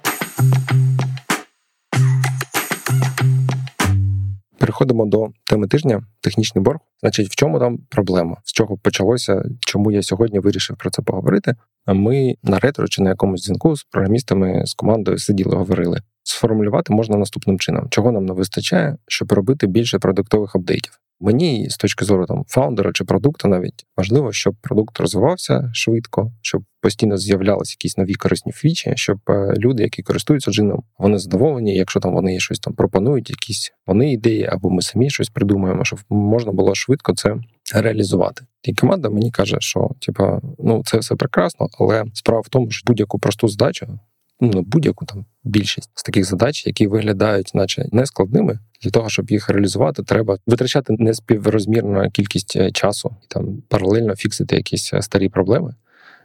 Переходимо 4.63 5.05
до 5.05 5.29
теми 5.49 5.67
тижня 5.67 6.03
технічний 6.21 6.63
борг. 6.63 6.79
Значить, 6.99 7.31
в 7.31 7.35
чому 7.35 7.59
там 7.59 7.77
проблема? 7.89 8.37
З 8.43 8.51
чого 8.51 8.77
почалося? 8.77 9.45
Чому 9.59 9.91
я 9.91 10.03
сьогодні 10.03 10.39
вирішив 10.39 10.77
про 10.77 10.89
це 10.89 11.01
поговорити? 11.01 11.55
А 11.85 11.93
Ми 11.93 12.35
на 12.43 12.59
ретро 12.59 12.87
чи 12.87 13.01
на 13.01 13.09
якомусь 13.09 13.45
дзвінку 13.45 13.75
з 13.75 13.83
програмістами 13.83 14.65
з 14.65 14.73
командою 14.73 15.17
сиділи, 15.17 15.55
говорили. 15.55 16.01
Сформулювати 16.23 16.93
можна 16.93 17.17
наступним 17.17 17.59
чином, 17.59 17.87
чого 17.89 18.11
нам 18.11 18.25
не 18.25 18.33
вистачає, 18.33 18.97
щоб 19.07 19.31
робити 19.31 19.67
більше 19.67 19.99
продуктових 19.99 20.55
апдейтів. 20.55 20.99
Мені 21.25 21.69
з 21.69 21.77
точки 21.77 22.05
зору 22.05 22.25
там 22.25 22.43
фаундера 22.47 22.91
чи 22.93 23.03
продукту, 23.03 23.47
навіть 23.47 23.85
важливо, 23.97 24.31
щоб 24.31 24.55
продукт 24.61 24.99
розвивався 24.99 25.69
швидко, 25.73 26.31
щоб 26.41 26.63
постійно 26.81 27.17
з'являлися 27.17 27.71
якісь 27.79 27.97
нові 27.97 28.13
корисні 28.13 28.51
фічі, 28.51 28.93
щоб 28.95 29.17
е, 29.29 29.53
люди, 29.57 29.83
які 29.83 30.03
користуються 30.03 30.51
джином, 30.51 30.83
вони 30.97 31.17
задоволені. 31.17 31.75
Якщо 31.75 31.99
там 31.99 32.13
вони 32.13 32.39
щось 32.39 32.59
там 32.59 32.73
пропонують, 32.73 33.29
якісь 33.29 33.73
вони 33.87 34.11
ідеї, 34.11 34.45
або 34.45 34.69
ми 34.69 34.81
самі 34.81 35.09
щось 35.09 35.29
придумаємо, 35.29 35.85
щоб 35.85 35.99
можна 36.09 36.51
було 36.51 36.75
швидко 36.75 37.13
це 37.13 37.35
реалізувати. 37.75 38.45
І 38.63 38.73
команда 38.73 39.09
мені 39.09 39.31
каже, 39.31 39.57
що 39.59 39.89
типа 39.99 40.41
ну 40.59 40.81
це 40.85 40.97
все 40.97 41.15
прекрасно, 41.15 41.67
але 41.79 42.03
справа 42.13 42.41
в 42.41 42.49
тому, 42.49 42.71
що 42.71 42.83
будь-яку 42.85 43.19
просту 43.19 43.47
задачу 43.47 43.99
ну, 44.43 44.61
будь-яку 44.61 45.05
там 45.05 45.25
більшість 45.43 45.89
з 45.95 46.03
таких 46.03 46.25
задач, 46.25 46.67
які 46.67 46.87
виглядають, 46.87 47.51
наче 47.53 47.85
нескладними, 47.91 48.59
для 48.81 48.91
того, 48.91 49.09
щоб 49.09 49.31
їх 49.31 49.49
реалізувати, 49.49 50.03
треба 50.03 50.37
витрачати 50.47 50.95
неспіврозмірну 50.99 52.09
кількість 52.09 52.55
е, 52.55 52.71
часу 52.71 53.15
і 53.23 53.25
там 53.27 53.61
паралельно 53.67 54.15
фіксити 54.15 54.55
якісь 54.55 54.93
е, 54.93 55.01
старі 55.01 55.29
проблеми. 55.29 55.75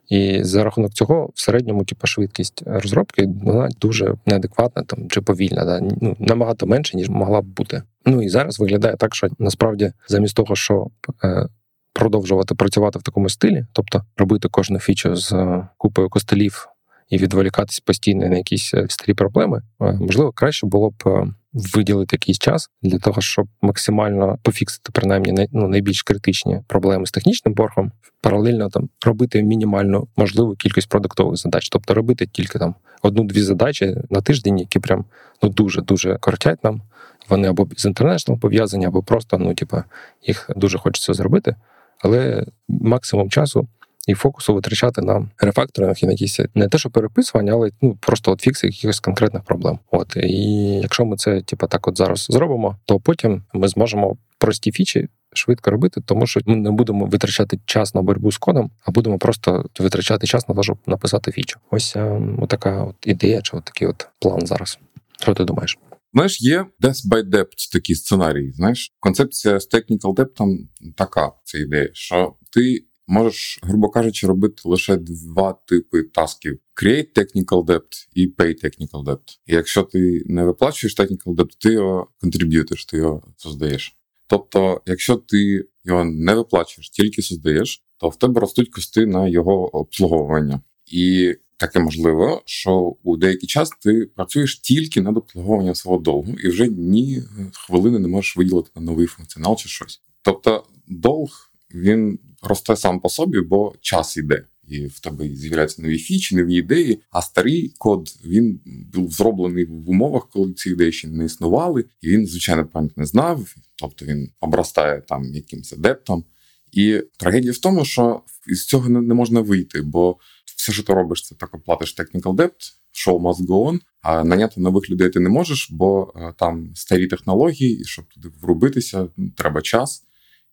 І 0.09 0.45
за 0.45 0.65
рахунок 0.65 0.93
цього, 0.93 1.31
в 1.35 1.41
середньому, 1.41 1.85
типу, 1.85 2.07
швидкість 2.07 2.63
розробки 2.67 3.29
вона 3.43 3.69
дуже 3.81 4.15
неадекватна 4.27 4.83
там 4.83 5.09
чи 5.11 5.21
повільна, 5.21 5.65
да? 5.65 5.81
ну 6.01 6.17
набагато 6.19 6.67
менше 6.67 6.97
ніж 6.97 7.09
могла 7.09 7.41
б 7.41 7.45
бути. 7.45 7.83
Ну 8.07 8.23
і 8.23 8.29
зараз 8.29 8.61
виглядає 8.61 8.97
так, 8.97 9.15
що 9.15 9.29
насправді 9.39 9.93
замість 10.09 10.37
того, 10.37 10.57
щоб 10.57 10.91
е, 11.25 11.49
продовжувати 11.93 12.55
працювати 12.55 12.99
в 12.99 13.03
такому 13.03 13.29
стилі, 13.29 13.67
тобто 13.73 14.05
робити 14.17 14.49
кожну 14.49 14.79
фічу 14.79 15.17
з 15.17 15.33
е, 15.33 15.69
купою 15.77 16.09
костелів 16.09 16.69
і 17.11 17.19
відволікатись 17.19 17.81
постійно 17.81 18.29
на 18.29 18.37
якісь 18.37 18.75
е, 18.75 18.87
старі 18.89 19.15
проблеми, 19.15 19.63
е, 19.81 19.93
можливо, 19.93 20.33
краще 20.33 20.67
було 20.67 20.91
б 20.91 20.95
е, 21.07 21.27
виділити 21.53 22.17
якийсь 22.17 22.39
час 22.39 22.71
для 22.83 22.99
того, 22.99 23.21
щоб 23.21 23.47
максимально 23.63 24.39
пофіксити 24.43 24.91
принаймні 24.93 25.49
ну, 25.53 25.69
найбільш 25.69 26.03
критичні 26.03 26.61
проблеми 26.67 27.07
з 27.07 27.11
технічним 27.11 27.55
боргом, 27.55 27.93
паралельно 28.21 28.69
там 28.69 28.89
робити 29.07 29.43
мінімальну 29.43 30.09
можливу 30.17 30.55
кількість 30.55 30.89
продуктових 30.89 31.37
задач, 31.37 31.69
тобто 31.69 31.95
робити 31.95 32.27
тільки 32.27 32.59
там 32.59 32.75
одну-дві 33.03 33.43
задачі 33.43 33.97
на 34.11 34.21
тиждень, 34.21 34.59
які 34.59 34.79
прям 34.79 35.05
ну 35.43 35.49
дуже 35.49 35.83
дуже 35.83 36.17
кортять 36.17 36.65
нам. 36.65 36.83
Вони 37.29 37.49
або 37.49 37.69
з 37.77 37.85
інтернетом 37.85 38.39
пов'язані, 38.39 38.87
або 38.87 39.03
просто 39.03 39.39
ну, 39.39 39.55
типа, 39.55 39.85
їх 40.23 40.51
дуже 40.57 40.79
хочеться 40.79 41.15
зробити, 41.15 41.57
але 41.99 42.47
максимум 42.69 43.31
часу 43.31 43.69
і 44.09 44.15
фокусу 44.15 44.55
витрачати 44.55 45.03
на 45.03 45.29
рефакторинг 45.39 45.97
і 46.03 46.07
на 46.07 46.13
якісь 46.13 46.41
не 46.55 46.69
те, 46.69 46.79
що 46.79 46.91
переписування, 46.91 47.53
але 47.53 47.71
ну 47.83 47.97
просто 48.01 48.33
от 48.33 48.41
фікси 48.41 48.67
якихось 48.67 49.01
конкретних 49.01 49.43
проблем. 49.43 49.79
От 49.91 50.17
і 50.17 50.53
якщо 50.83 51.05
ми 51.05 51.17
це, 51.17 51.41
типу, 51.41 51.67
так 51.67 51.89
от 51.89 51.99
зараз 51.99 52.27
зробимо, 52.31 52.77
то 52.85 53.01
потім 53.01 53.43
ми 53.53 53.69
зможемо 53.69 54.17
прості 54.39 54.73
фічі. 54.73 55.09
Швидко 55.33 55.71
робити, 55.71 56.01
тому 56.07 56.27
що 56.27 56.41
ми 56.47 56.57
не 56.57 56.71
будемо 56.71 57.07
витрачати 57.07 57.59
час 57.65 57.95
на 57.95 58.03
боротьбу 58.03 58.33
з 58.33 58.39
кодом, 58.39 58.71
а 58.85 58.91
будемо 58.91 59.19
просто 59.19 59.65
витрачати 59.79 60.27
час 60.27 60.49
на 60.49 60.55
те, 60.55 60.63
щоб 60.63 60.79
написати 60.87 61.33
фічу. 61.33 61.59
Ось 61.71 61.97
ем, 61.97 62.47
така 62.49 62.85
от 62.85 62.97
ідея, 63.07 63.43
чи 63.43 63.57
от 63.57 63.65
такий 63.65 63.89
от 63.89 64.09
план 64.21 64.47
зараз. 64.47 64.79
Що 65.21 65.35
ти 65.35 65.45
думаєш? 65.45 65.79
Знаєш, 66.15 66.43
є 66.43 66.67
Death 66.81 67.09
by 67.09 67.23
Depth 67.23 67.73
такі 67.73 67.95
сценарії. 67.95 68.53
Знаєш, 68.53 68.93
концепція 69.01 69.61
з 69.61 69.69
Technical 69.75 70.15
Debt 70.15 70.59
така 70.97 71.33
ця 71.45 71.59
ідея, 71.59 71.89
що 71.93 72.35
ти 72.53 72.85
можеш, 73.09 73.59
грубо 73.63 73.89
кажучи, 73.89 74.27
робити 74.27 74.63
лише 74.65 74.97
два 74.97 75.53
типи 75.53 76.03
тасків: 76.03 76.59
Create 76.83 77.19
Technical 77.19 77.65
Debt 77.65 78.09
і 78.15 78.27
Pay 78.27 78.65
Technical 78.65 79.05
Debt. 79.05 79.39
І 79.47 79.55
якщо 79.55 79.83
ти 79.83 80.23
не 80.27 80.45
виплачуєш 80.45 80.99
Technical 80.99 81.35
Debt, 81.35 81.51
ти 81.59 81.73
його 81.73 82.09
контриб'ютиш, 82.21 82.85
ти 82.85 82.97
його 82.97 83.23
создаєш. 83.37 83.99
Тобто, 84.27 84.83
якщо 84.87 85.17
ти 85.17 85.65
його 85.85 86.05
не 86.05 86.35
виплачуєш, 86.35 86.91
тільки 86.91 87.23
создаєш, 87.23 87.83
то 87.99 88.09
в 88.09 88.17
тебе 88.17 88.41
ростуть 88.41 88.71
кости 88.71 89.07
на 89.07 89.29
його 89.29 89.77
обслуговування. 89.77 90.61
І 90.87 91.35
таке 91.57 91.81
можливо, 91.81 92.43
що 92.45 92.97
у 93.03 93.17
деякий 93.17 93.49
час 93.49 93.71
ти 93.83 94.07
працюєш 94.17 94.59
тільки 94.59 95.01
над 95.01 95.17
обслуговуванням 95.17 95.75
свого 95.75 95.99
довгу, 95.99 96.35
і 96.45 96.49
вже 96.49 96.69
ні 96.69 97.23
хвилини 97.53 97.99
не 97.99 98.09
можеш 98.09 98.37
виділити 98.37 98.71
на 98.75 98.83
новий 98.83 99.07
функціонал 99.07 99.57
чи 99.57 99.69
щось. 99.69 100.01
Тобто, 100.23 100.65
долг 100.89 101.31
він 101.75 102.19
росте 102.43 102.77
сам 102.77 103.01
по 103.01 103.09
собі, 103.09 103.41
бо 103.41 103.75
час 103.81 104.17
іде. 104.17 104.45
І 104.69 104.87
в 104.87 105.01
тебе 105.01 105.29
з'являються 105.29 105.83
нові 105.83 105.99
фічі, 105.99 106.37
нові 106.37 106.55
ідеї. 106.55 107.03
А 107.11 107.23
старий 107.23 107.75
код 107.79 108.09
він 108.25 108.61
був 108.95 109.13
зроблений 109.13 109.65
в 109.65 109.91
умовах, 109.91 110.29
коли 110.29 110.53
ці 110.53 110.71
ідеї 110.71 110.93
ще 110.93 111.09
не 111.09 111.25
існували, 111.25 111.85
і 112.03 112.09
він, 112.09 112.27
звичайно, 112.27 112.67
пам'ять 112.67 112.97
не 112.97 113.07
знав, 113.07 113.55
тобто 113.77 114.05
він 114.05 114.31
обростає 114.41 115.01
там 115.01 115.25
якимось 115.25 115.73
адептом. 115.73 116.25
І 116.73 117.03
трагедія 117.17 117.53
в 117.53 117.59
тому, 117.59 117.85
що 117.85 118.21
із 118.47 118.67
цього 118.67 118.89
не 118.89 119.15
можна 119.15 119.41
вийти, 119.41 119.83
бо 119.83 120.17
все, 120.57 120.73
що 120.73 120.83
ти 120.83 120.95
робиш, 120.95 121.23
це 121.23 121.35
так 121.35 121.55
оплатиш 121.55 121.97
technical 121.99 122.35
debt, 122.35 122.73
show 122.93 123.21
must 123.21 123.47
go 123.47 123.73
on, 123.73 123.81
а 124.03 124.25
наняти 124.25 124.61
нових 124.61 124.91
людей 124.91 125.11
ти 125.11 125.21
не 125.21 125.29
можеш, 125.29 125.69
бо 125.71 126.13
е, 126.17 126.35
там 126.39 126.71
старі 126.75 127.07
технології, 127.07 127.81
і 127.81 127.85
щоб 127.85 128.05
туди 128.05 128.29
врубитися, 128.41 129.09
треба 129.37 129.63
час. 129.63 130.05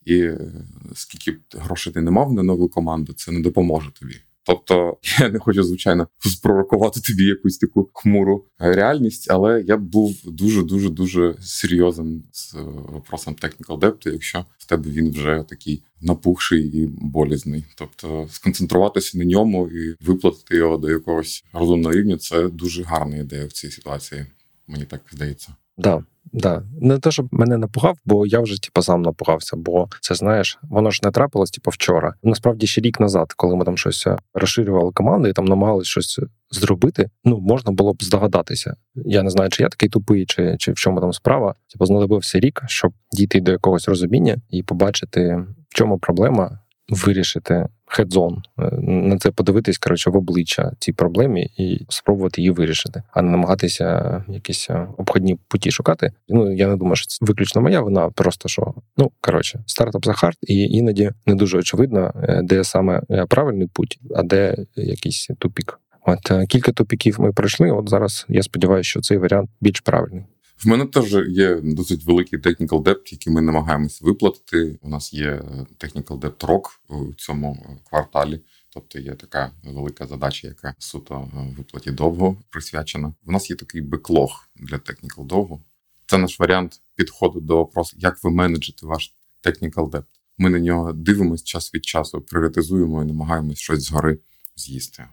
І 0.05 0.19
е, 0.19 0.51
скільки 0.95 1.31
б 1.31 1.39
грошей 1.53 1.93
ти 1.93 2.01
не 2.01 2.11
мав 2.11 2.33
на 2.33 2.43
нову 2.43 2.69
команду, 2.69 3.13
це 3.13 3.31
не 3.31 3.39
допоможе 3.39 3.91
тобі. 3.99 4.15
Тобто 4.45 4.97
я 5.19 5.29
не 5.29 5.39
хочу, 5.39 5.63
звичайно, 5.63 6.07
спророкувати 6.19 7.01
тобі 7.01 7.23
якусь 7.23 7.57
таку 7.57 7.89
хмуру 7.93 8.45
реальність, 8.59 9.27
але 9.31 9.63
я 9.67 9.77
був 9.77 10.15
дуже 10.25 10.63
дуже 10.63 10.89
дуже 10.89 11.35
серйозним 11.41 12.23
з 12.31 12.55
е, 12.55 12.61
вопросом 12.91 13.35
technical 13.35 13.79
debt, 13.79 14.11
якщо 14.11 14.45
в 14.57 14.65
тебе 14.65 14.89
він 14.89 15.11
вже 15.11 15.45
такий 15.49 15.83
напухший 16.01 16.67
і 16.67 16.87
болізний. 16.87 17.65
Тобто 17.75 18.27
сконцентруватися 18.31 19.17
на 19.17 19.25
ньому 19.25 19.67
і 19.67 19.95
виплатити 20.01 20.55
його 20.55 20.77
до 20.77 20.89
якогось 20.89 21.45
розумного 21.53 21.93
рівня 21.93 22.17
це 22.17 22.49
дуже 22.49 22.83
гарна 22.83 23.17
ідея 23.17 23.45
в 23.45 23.51
цій 23.51 23.71
ситуації. 23.71 24.25
Мені 24.67 24.85
так 24.85 25.01
здається. 25.11 25.55
Да, 25.77 26.03
да. 26.35 26.63
Не 26.81 26.99
те, 26.99 27.11
щоб 27.11 27.27
мене 27.31 27.57
напугав, 27.57 27.97
бо 28.05 28.25
я 28.25 28.39
вже 28.39 28.61
типу, 28.61 28.81
сам 28.81 29.01
напугався. 29.01 29.57
Бо 29.57 29.87
це 30.01 30.15
знаєш, 30.15 30.59
воно 30.63 30.91
ж 30.91 30.99
не 31.03 31.11
трапилось 31.11 31.51
типу, 31.51 31.71
вчора. 31.71 32.13
Насправді 32.23 32.67
ще 32.67 32.81
рік 32.81 32.99
назад, 32.99 33.33
коли 33.33 33.55
ми 33.55 33.65
там 33.65 33.77
щось 33.77 34.07
е, 34.07 34.17
розширювали 34.33 34.91
команди 34.91 35.29
і 35.29 35.33
там 35.33 35.45
намагалися 35.45 35.89
щось 35.89 36.19
зробити. 36.51 37.09
Ну 37.23 37.39
можна 37.39 37.71
було 37.71 37.93
б 37.93 38.03
здогадатися. 38.03 38.75
Я 38.95 39.23
не 39.23 39.29
знаю, 39.29 39.49
чи 39.49 39.63
я 39.63 39.69
такий 39.69 39.89
тупий, 39.89 40.25
чи 40.25 40.55
чи 40.59 40.71
в 40.71 40.75
чому 40.75 41.01
там 41.01 41.13
справа. 41.13 41.55
Типу, 41.73 41.85
знадобився 41.85 42.39
рік, 42.39 42.61
щоб 42.67 42.91
дійти 43.11 43.41
до 43.41 43.51
якогось 43.51 43.87
розуміння 43.87 44.37
і 44.49 44.63
побачити, 44.63 45.45
в 45.69 45.75
чому 45.75 45.99
проблема, 45.99 46.59
вирішити 46.89 47.67
head-on, 47.85 48.41
на 48.81 49.17
це 49.17 49.31
подивитись 49.31 49.77
коротше, 49.77 50.09
в 50.09 50.15
обличчя 50.15 50.71
цій 50.79 50.91
проблемі 50.91 51.51
і 51.57 51.85
спробувати 51.89 52.41
її 52.41 52.51
вирішити, 52.51 53.03
а 53.11 53.21
не 53.21 53.31
намагатися 53.31 54.23
якісь 54.27 54.69
е, 54.69 54.87
обходні 54.97 55.39
путі 55.47 55.71
шукати. 55.71 56.11
Ну 56.29 56.55
я 56.55 56.67
не 56.67 56.75
думаю, 56.75 56.95
що 56.95 57.07
це 57.07 57.17
виключно 57.21 57.61
моя 57.61 57.81
вина, 57.81 58.09
просто 58.09 58.49
що 58.49 58.73
ну 58.97 59.11
коротше, 59.21 59.63
startups 59.65 60.05
are 60.05 60.13
hard, 60.13 60.37
і 60.41 60.63
іноді 60.63 61.11
не 61.25 61.35
дуже 61.35 61.57
очевидно, 61.57 62.13
е, 62.15 62.41
де 62.43 62.63
саме 62.63 63.01
е, 63.11 63.25
правильний 63.25 63.67
путь, 63.67 63.99
а 64.15 64.23
де 64.23 64.57
якийсь 64.75 65.29
тупік. 65.39 65.79
От 66.05 66.47
кілька 66.49 66.71
тупіків 66.71 67.15
ми 67.19 67.31
пройшли. 67.31 67.71
От 67.71 67.89
зараз 67.89 68.25
я 68.29 68.43
сподіваюся, 68.43 68.89
що 68.89 69.01
цей 69.01 69.17
варіант 69.17 69.49
більш 69.61 69.79
правильний. 69.79 70.25
В 70.63 70.67
мене 70.67 70.85
теж 70.85 71.13
є 71.29 71.55
досить 71.55 72.05
великий 72.05 72.39
technical 72.39 72.83
debt, 72.83 73.11
який 73.11 73.33
ми 73.33 73.41
намагаємося 73.41 74.05
виплатити. 74.05 74.79
У 74.81 74.89
нас 74.89 75.13
є 75.13 75.41
technical 75.79 76.19
debt 76.19 76.37
ROC 76.37 76.61
у 76.89 77.13
цьому 77.13 77.79
кварталі. 77.89 78.41
Тобто 78.69 78.99
є 78.99 79.15
така 79.15 79.51
велика 79.63 80.07
задача, 80.07 80.47
яка 80.47 80.75
суто 80.79 81.31
виплаті 81.57 81.91
довго 81.91 82.37
присвячена. 82.49 83.13
У 83.25 83.31
нас 83.31 83.49
є 83.49 83.55
такий 83.55 83.81
беклог 83.81 84.49
для 84.55 84.77
technical 84.77 85.25
довго. 85.25 85.61
Це 86.05 86.17
наш 86.17 86.39
варіант 86.39 86.81
підходу 86.95 87.39
до 87.39 87.55
вопросу, 87.57 87.97
як 87.99 88.23
ви 88.23 88.31
менеджите 88.31 88.85
ваш 88.85 89.13
technical 89.43 89.89
debt. 89.89 90.05
Ми 90.37 90.49
на 90.49 90.59
нього 90.59 90.93
дивимося 90.93 91.45
час 91.45 91.73
від 91.73 91.85
часу, 91.85 92.21
пріоритизуємо 92.21 93.03
і 93.03 93.05
намагаємось 93.05 93.57
щось 93.57 93.83
згори 93.83 94.19
з'їсти. 94.55 95.05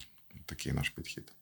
Такий 0.47 0.73
наш 0.73 0.91
підхід. 0.91 1.33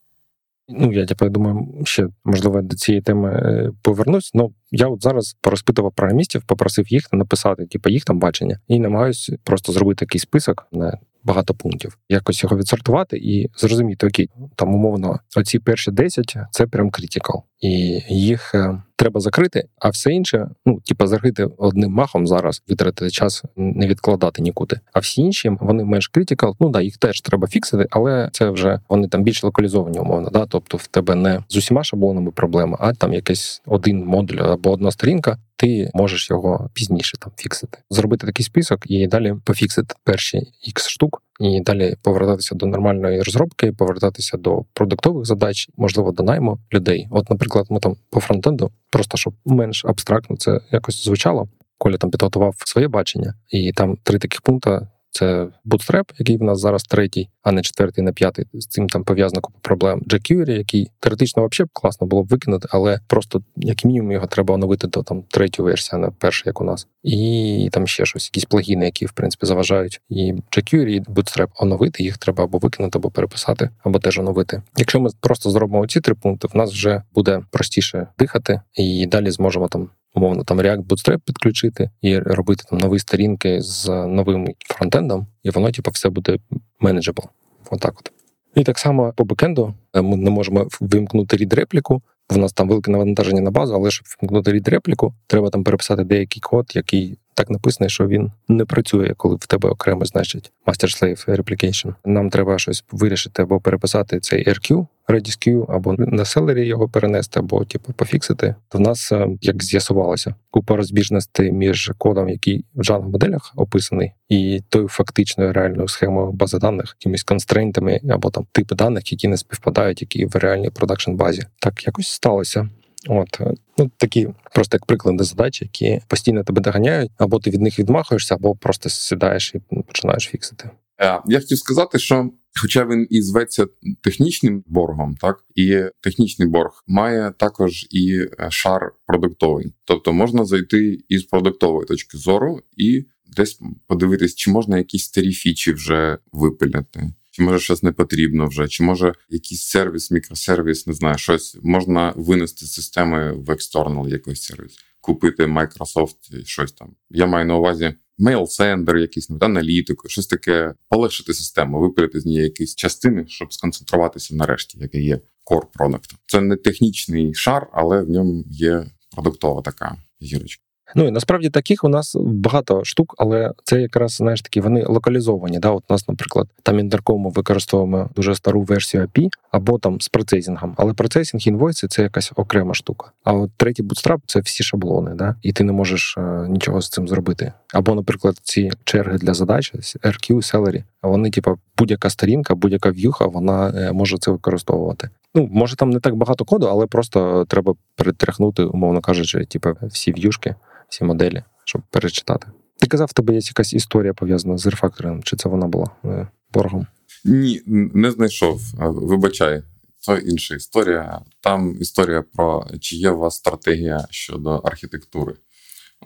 Ну, 0.70 0.92
я 0.92 1.06
тепер 1.06 1.30
думаю, 1.30 1.68
ще 1.84 2.08
можливо 2.24 2.62
до 2.62 2.76
цієї 2.76 3.02
теми 3.02 3.30
е, 3.30 3.70
повернусь. 3.82 4.30
Ну 4.34 4.54
я 4.70 4.86
от 4.86 5.02
зараз 5.02 5.36
порозпитував 5.40 5.92
програмістів, 5.92 6.42
попросив 6.42 6.92
їх 6.92 7.12
написати, 7.12 7.66
типу, 7.66 7.90
їх 7.90 8.04
там 8.04 8.18
бачення, 8.18 8.60
і 8.68 8.78
намагаюся 8.78 9.36
просто 9.44 9.72
зробити 9.72 10.04
такий 10.06 10.20
список 10.20 10.66
на 10.72 10.98
багато 11.24 11.54
пунктів, 11.54 11.98
якось 12.08 12.42
його 12.42 12.56
відсортувати 12.56 13.16
і 13.16 13.50
зрозуміти, 13.56 14.06
окей, 14.06 14.28
там 14.56 14.74
умовно, 14.74 15.20
оці 15.36 15.58
перші 15.58 15.90
10– 15.90 16.36
це 16.50 16.66
прям 16.66 16.90
критикал, 16.90 17.42
і 17.60 18.02
їх 18.08 18.54
е, 18.54 18.82
треба 18.96 19.20
закрити, 19.20 19.64
а 19.78 19.88
все 19.88 20.12
інше, 20.12 20.48
ну 20.66 20.80
типа 20.84 21.06
закрити 21.06 21.48
одним 21.58 21.92
махом 21.92 22.26
зараз, 22.26 22.62
витратити 22.68 23.10
час, 23.10 23.42
не 23.56 23.86
відкладати 23.86 24.42
нікуди. 24.42 24.80
А 24.92 24.98
всі 24.98 25.22
інші 25.22 25.48
вони 25.60 25.84
менш 25.84 26.08
критикал. 26.08 26.56
Ну 26.60 26.68
да, 26.68 26.80
їх 26.80 26.96
теж 26.96 27.20
треба 27.20 27.48
фіксити, 27.48 27.86
але 27.90 28.28
це 28.32 28.50
вже 28.50 28.80
вони 28.88 29.08
там 29.08 29.22
більш 29.22 29.44
локалізовані, 29.44 29.98
умовно. 29.98 30.30
Да, 30.30 30.46
тобто 30.46 30.76
в 30.76 30.86
тебе 30.86 31.14
не 31.14 31.44
з 31.48 31.56
усіма 31.56 31.84
шаблонами 31.84 32.30
проблема, 32.30 32.76
а 32.80 32.92
там 32.92 33.12
якийсь 33.12 33.62
один 33.66 34.04
модуль 34.04 34.36
або 34.36 34.70
одна 34.70 34.90
сторінка 34.90 35.38
ти 35.56 35.90
можеш 35.94 36.30
його 36.30 36.70
пізніше 36.74 37.18
там 37.18 37.32
фіксити. 37.36 37.78
Зробити 37.90 38.26
такий 38.26 38.44
список 38.44 38.90
і 38.90 39.06
далі 39.06 39.34
пофіксити 39.44 39.94
перші 40.04 40.38
X 40.68 40.88
штук, 40.88 41.22
і 41.40 41.60
далі 41.60 41.94
повертатися 42.02 42.54
до 42.54 42.66
нормальної 42.66 43.22
розробки, 43.22 43.72
повертатися 43.72 44.36
до 44.36 44.64
продуктових 44.72 45.24
задач, 45.26 45.68
можливо, 45.76 46.12
до 46.12 46.22
найму 46.22 46.58
людей. 46.72 47.08
От, 47.10 47.30
наприклад, 47.30 47.66
ми 47.70 47.80
там 47.80 47.96
по 48.10 48.20
фронтенду, 48.20 48.70
просто 48.90 49.16
щоб 49.16 49.34
менш 49.44 49.84
абстрактно 49.84 50.36
це 50.36 50.60
якось 50.70 51.04
звучало. 51.04 51.48
Коля 51.78 51.96
там 51.96 52.10
підготував 52.10 52.54
своє 52.58 52.88
бачення, 52.88 53.34
і 53.48 53.72
там 53.72 53.96
три 54.02 54.18
таких 54.18 54.40
пункти. 54.40 54.80
Це 55.10 55.48
Bootstrap, 55.66 56.04
який 56.18 56.36
в 56.36 56.42
нас 56.42 56.60
зараз 56.60 56.82
третій, 56.82 57.28
а 57.42 57.52
не 57.52 57.62
четвертий, 57.62 58.04
не 58.04 58.12
п'ятий. 58.12 58.46
З 58.52 58.66
цим 58.66 58.88
там 58.88 59.04
пов'язано 59.04 59.40
купа 59.40 59.58
проблем. 59.62 60.02
jQuery, 60.06 60.50
який 60.50 60.90
теоретично 61.00 61.46
взагалі 61.46 61.70
класно 61.72 62.06
було 62.06 62.22
б 62.24 62.26
викинути, 62.26 62.68
але 62.70 63.00
просто 63.06 63.42
як 63.56 63.84
мінімум 63.84 64.12
його 64.12 64.26
треба 64.26 64.54
оновити 64.54 64.86
до 64.86 65.02
там 65.02 65.22
третю 65.22 65.62
версію, 65.62 65.98
а 65.98 66.06
не 66.06 66.10
перша, 66.18 66.42
як 66.46 66.60
у 66.60 66.64
нас. 66.64 66.86
І 67.02 67.68
там 67.72 67.86
ще 67.86 68.04
щось, 68.04 68.26
якісь 68.26 68.44
плагіни, 68.44 68.84
які 68.84 69.06
в 69.06 69.12
принципі 69.12 69.46
заважають. 69.46 70.00
І 70.08 70.34
jQuery, 70.50 70.88
і 70.88 71.00
Bootstrap 71.00 71.48
оновити, 71.56 72.02
їх 72.02 72.18
треба 72.18 72.44
або 72.44 72.58
викинути, 72.58 72.98
або 72.98 73.10
переписати, 73.10 73.70
або 73.84 73.98
теж 73.98 74.18
оновити. 74.18 74.62
Якщо 74.76 75.00
ми 75.00 75.10
просто 75.20 75.50
зробимо 75.50 75.86
ці 75.86 76.00
три 76.00 76.14
пункти, 76.14 76.48
в 76.48 76.56
нас 76.56 76.70
вже 76.70 77.02
буде 77.14 77.42
простіше 77.50 78.06
дихати, 78.18 78.60
і 78.74 79.06
далі 79.06 79.30
зможемо 79.30 79.68
там 79.68 79.90
умовно 80.14 80.44
там 80.44 80.60
React 80.60 80.84
Bootstrap 80.84 81.18
підключити 81.18 81.90
і 82.02 82.18
робити 82.18 82.64
там 82.70 82.78
нові 82.78 82.98
сторінки 82.98 83.60
з 83.60 83.88
новим 83.88 84.48
фронтендом, 84.58 85.26
і 85.42 85.50
воно, 85.50 85.70
типу, 85.70 85.90
все 85.90 86.08
буде 86.08 86.38
manageable. 86.80 87.22
Отак 87.70 87.94
от. 87.98 88.12
І 88.54 88.64
так 88.64 88.78
само 88.78 89.12
по 89.16 89.24
бекенду 89.24 89.74
е, 89.94 90.02
ми 90.02 90.16
не 90.16 90.30
можемо 90.30 90.68
вимкнути 90.80 91.36
read 91.36 91.54
репліку. 91.54 92.02
В 92.30 92.36
нас 92.36 92.52
там 92.52 92.68
велике 92.68 92.90
навантаження 92.90 93.40
на 93.40 93.50
базу, 93.50 93.74
але 93.74 93.90
щоб 93.90 94.06
вимкнути 94.22 94.52
read 94.52 94.68
репліку, 94.68 95.14
треба 95.26 95.50
там 95.50 95.64
переписати 95.64 96.04
деякий 96.04 96.40
код, 96.40 96.72
який 96.74 97.18
так 97.40 97.50
написаний, 97.50 97.90
що 97.90 98.06
він 98.06 98.32
не 98.48 98.64
працює, 98.64 99.14
коли 99.16 99.36
в 99.36 99.46
тебе 99.46 99.68
окремо 99.68 100.04
значить 100.04 100.52
master-slave 100.66 101.36
replication. 101.36 101.94
Нам 102.04 102.30
треба 102.30 102.58
щось 102.58 102.84
вирішити 102.92 103.42
або 103.42 103.60
переписати 103.60 104.20
цей 104.20 104.48
RQ, 104.48 104.86
Redis 105.08 105.48
Q, 105.48 105.64
або 105.68 105.94
на 105.98 106.24
Celery 106.24 106.66
його 106.66 106.88
перенести, 106.88 107.40
або 107.40 107.64
типу 107.64 107.92
пофіксити. 107.92 108.54
То 108.68 108.78
в 108.78 108.80
нас, 108.80 109.12
е, 109.12 109.28
як 109.40 109.64
з'ясувалося, 109.64 110.34
купа 110.50 110.76
розбіжностей 110.76 111.52
між 111.52 111.92
кодом, 111.98 112.28
який 112.28 112.64
в 112.74 112.80
Django 112.80 113.08
моделях 113.08 113.52
описаний, 113.56 114.12
і 114.28 114.60
тою 114.68 114.88
фактичною 114.88 115.52
реальною 115.52 115.88
схемою 115.88 116.32
бази 116.32 116.58
даних, 116.58 116.96
якимись 117.00 117.22
констрейнтами 117.22 118.00
або 118.10 118.30
там 118.30 118.46
типи 118.52 118.74
даних, 118.74 119.12
які 119.12 119.28
не 119.28 119.36
співпадають, 119.36 120.02
які 120.02 120.26
в 120.26 120.36
реальній 120.36 120.70
production 120.70 121.12
базі. 121.12 121.42
Так 121.58 121.86
якось 121.86 122.08
сталося. 122.08 122.68
От 123.08 123.40
е, 123.40 123.54
ну 123.78 123.90
такі 123.96 124.28
просто 124.54 124.76
як 124.76 124.86
приклади 124.86 125.24
задачі, 125.24 125.64
які 125.64 126.00
постійно 126.08 126.44
тебе 126.44 126.60
доганяють, 126.60 127.10
або 127.18 127.38
ти 127.38 127.50
від 127.50 127.60
них 127.60 127.78
відмахуєшся, 127.78 128.34
або 128.34 128.56
просто 128.56 128.88
сідаєш 128.88 129.54
і 129.54 129.82
починаєш 129.86 130.28
фіксити. 130.28 130.70
Е, 131.00 131.20
я 131.26 131.40
хотів 131.40 131.58
сказати, 131.58 131.98
що, 131.98 132.30
хоча 132.62 132.86
він 132.86 133.06
і 133.10 133.22
зветься 133.22 133.66
технічним 134.00 134.64
боргом, 134.66 135.16
так 135.20 135.44
і 135.54 135.84
технічний 136.00 136.48
борг 136.48 136.84
має 136.86 137.32
також 137.36 137.86
і 137.90 138.26
е, 138.40 138.50
шар 138.50 138.92
продуктовий, 139.06 139.72
тобто 139.84 140.12
можна 140.12 140.44
зайти 140.44 140.98
із 141.08 141.22
продуктової 141.24 141.86
точки 141.86 142.18
зору 142.18 142.60
і 142.76 143.04
десь 143.36 143.60
подивитись, 143.86 144.34
чи 144.34 144.50
можна 144.50 144.78
якісь 144.78 145.04
старі 145.04 145.32
фічі 145.32 145.72
вже 145.72 146.18
випиляти 146.32 147.12
чи 147.30 147.42
може 147.42 147.58
щось 147.58 147.82
не 147.82 147.92
потрібно 147.92 148.46
вже, 148.46 148.68
чи 148.68 148.82
може 148.82 149.14
якийсь 149.28 149.62
сервіс, 149.62 150.10
мікросервіс, 150.10 150.86
не 150.86 150.92
знаю, 150.92 151.18
щось 151.18 151.56
можна 151.62 152.12
винести 152.16 152.66
з 152.66 152.72
системи 152.72 153.32
в 153.32 153.50
екстернал 153.50 154.08
якийсь 154.08 154.42
сервіс, 154.42 154.76
купити 155.00 155.44
Microsoft 155.44 156.44
щось 156.44 156.72
там. 156.72 156.94
Я 157.10 157.26
маю 157.26 157.46
на 157.46 157.56
увазі 157.56 157.94
мейл-сендер, 158.18 158.96
якийсь 158.96 159.30
аналітику, 159.40 160.08
щось 160.08 160.26
таке, 160.26 160.74
полегшити 160.88 161.34
систему, 161.34 161.80
випилити 161.80 162.20
з 162.20 162.26
неї 162.26 162.38
якісь 162.38 162.74
частини, 162.74 163.24
щоб 163.28 163.52
сконцентруватися 163.52 164.34
нарешті, 164.34 164.78
яке 164.80 165.00
є 165.00 165.20
core 165.50 165.66
продуктом. 165.72 166.18
Це 166.26 166.40
не 166.40 166.56
технічний 166.56 167.34
шар, 167.34 167.66
але 167.72 168.02
в 168.02 168.10
ньому 168.10 168.44
є 168.46 168.86
продуктова 169.10 169.62
така 169.62 169.96
зірочка. 170.20 170.69
Ну 170.94 171.08
і 171.08 171.10
насправді 171.10 171.50
таких 171.50 171.84
у 171.84 171.88
нас 171.88 172.16
багато 172.20 172.84
штук, 172.84 173.14
але 173.18 173.52
це 173.64 173.80
якраз 173.80 174.12
знаєш 174.12 174.42
такі 174.42 174.60
вони 174.60 174.84
локалізовані. 174.84 175.58
Да, 175.58 175.70
От 175.70 175.84
у 175.88 175.92
нас, 175.92 176.08
наприклад, 176.08 176.48
там 176.62 176.78
інтеркому 176.78 177.30
використовуємо 177.30 178.10
дуже 178.16 178.34
стару 178.34 178.62
версію 178.62 179.02
API, 179.02 179.28
або 179.50 179.78
там 179.78 180.00
з 180.00 180.08
процесінгом. 180.08 180.74
Але 180.76 180.94
процесінг 180.94 181.42
інвойси 181.46 181.88
це 181.88 182.02
якась 182.02 182.32
окрема 182.36 182.74
штука. 182.74 183.10
А 183.24 183.32
от 183.32 183.50
третій 183.56 183.82
Bootstrap— 183.82 184.18
це 184.26 184.40
всі 184.40 184.64
шаблони, 184.64 185.10
да, 185.14 185.34
і 185.42 185.52
ти 185.52 185.64
не 185.64 185.72
можеш 185.72 186.14
е, 186.18 186.46
нічого 186.48 186.80
з 186.80 186.88
цим 186.88 187.08
зробити. 187.08 187.52
Або, 187.74 187.94
наприклад, 187.94 188.36
ці 188.42 188.70
черги 188.84 189.18
для 189.18 189.34
задач 189.34 189.74
RQ, 189.74 190.34
Celery, 190.34 190.84
вони, 191.02 191.30
типу, 191.30 191.58
будь-яка 191.78 192.10
сторінка, 192.10 192.54
будь-яка 192.54 192.90
в'юха, 192.90 193.26
вона 193.26 193.68
е, 193.68 193.92
може 193.92 194.18
це 194.18 194.30
використовувати. 194.30 195.10
Ну, 195.34 195.48
може, 195.52 195.76
там 195.76 195.90
не 195.90 196.00
так 196.00 196.16
багато 196.16 196.44
коду, 196.44 196.66
але 196.66 196.86
просто 196.86 197.44
треба 197.48 197.74
перетряхнути, 197.96 198.62
умовно 198.62 199.00
кажучи, 199.00 199.44
типу, 199.44 199.76
всі 199.82 200.12
в'юшки 200.12 200.54
всі 200.88 201.04
моделі, 201.04 201.42
щоб 201.64 201.82
перечитати. 201.90 202.46
Ти 202.78 202.86
казав, 202.86 203.06
в 203.10 203.12
тебе 203.12 203.34
є 203.34 203.40
якась 203.42 203.72
історія 203.72 204.14
пов'язана 204.14 204.58
з 204.58 204.66
рефакторингом, 204.66 205.22
чи 205.22 205.36
це 205.36 205.48
вона 205.48 205.66
була 205.66 205.90
е, 206.04 206.28
боргом? 206.52 206.86
Ні, 207.24 207.62
не 207.66 208.10
знайшов. 208.10 208.60
Вибачай, 208.78 209.62
це 209.98 210.18
інша 210.18 210.54
історія. 210.54 211.20
Там 211.40 211.76
історія 211.80 212.22
про 212.22 212.66
чи 212.80 212.96
є 212.96 213.10
у 213.10 213.18
вас 213.18 213.36
стратегія 213.36 214.06
щодо 214.10 214.50
архітектури. 214.50 215.34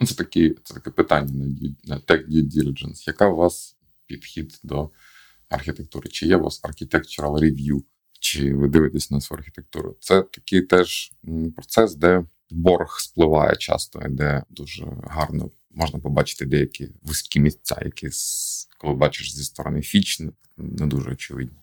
Ну, 0.00 0.06
Це 0.06 0.14
такі, 0.14 0.56
це 0.64 0.74
таке 0.74 0.90
питання 0.90 1.54
на 1.84 1.96
Tech 1.96 2.28
Due 2.28 2.50
Diligence. 2.50 3.04
Яка 3.06 3.28
у 3.28 3.36
вас 3.36 3.76
підхід 4.06 4.60
до 4.62 4.90
архітектури? 5.48 6.08
Чи 6.08 6.26
є 6.26 6.36
у 6.36 6.42
вас 6.42 6.62
architectural 6.62 7.38
review? 7.38 7.82
Чи 8.24 8.54
ви 8.54 8.68
дивитесь 8.68 9.10
на 9.10 9.20
свою 9.20 9.38
архітектуру? 9.38 9.96
Це 10.00 10.22
такий 10.22 10.62
теж 10.62 11.12
процес, 11.56 11.94
де 11.94 12.24
борг 12.50 13.00
спливає 13.00 13.56
часто, 13.56 14.02
де 14.08 14.42
дуже 14.50 14.86
гарно 15.02 15.50
можна 15.70 15.98
побачити 15.98 16.46
деякі 16.46 16.88
вузькі 17.02 17.40
місця, 17.40 17.82
які 17.84 18.08
коли 18.78 18.94
бачиш 18.94 19.34
зі 19.34 19.44
сторони 19.44 19.82
фіч, 19.82 20.20
не 20.56 20.86
дуже 20.86 21.10
очевидні. 21.10 21.58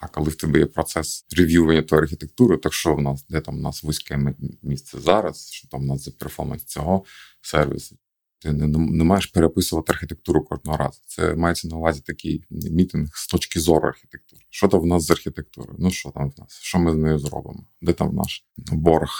А 0.00 0.08
коли 0.08 0.30
в 0.30 0.34
тебе 0.34 0.58
є 0.58 0.66
процес 0.66 1.26
рев'ювання 1.36 1.82
твоєї 1.82 2.04
архітектури, 2.04 2.56
так 2.56 2.74
що 2.74 2.94
в 2.94 3.00
нас, 3.00 3.24
де 3.28 3.40
там 3.40 3.58
у 3.58 3.60
нас 3.60 3.82
вузьке 3.82 4.34
місце 4.62 5.00
зараз, 5.00 5.50
що 5.50 5.68
там 5.68 5.82
у 5.82 5.86
нас 5.86 6.04
за 6.04 6.10
перформанс 6.10 6.64
цього 6.64 7.04
сервісу, 7.40 7.96
ти 8.42 8.52
не, 8.52 8.66
не 8.66 9.04
маєш 9.04 9.26
переписувати 9.26 9.92
архітектуру 9.92 10.44
кожного 10.44 10.78
разу. 10.78 11.00
Це 11.06 11.34
мається 11.34 11.68
на 11.68 11.76
увазі 11.76 12.00
такий 12.00 12.44
мітинг 12.50 13.08
з 13.14 13.26
точки 13.26 13.60
зору 13.60 13.88
архітектури. 13.88 14.42
Що 14.50 14.68
там 14.68 14.80
в 14.80 14.86
нас 14.86 15.02
з 15.02 15.10
архітектурою? 15.10 15.76
Ну 15.78 15.90
що 15.90 16.10
там 16.10 16.30
в 16.30 16.40
нас? 16.40 16.58
Що 16.62 16.78
ми 16.78 16.92
з 16.92 16.96
нею 16.96 17.18
зробимо? 17.18 17.64
Де 17.82 17.92
там 17.92 18.14
наш 18.14 18.44
борг? 18.58 19.10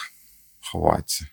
ховається. 0.60 1.26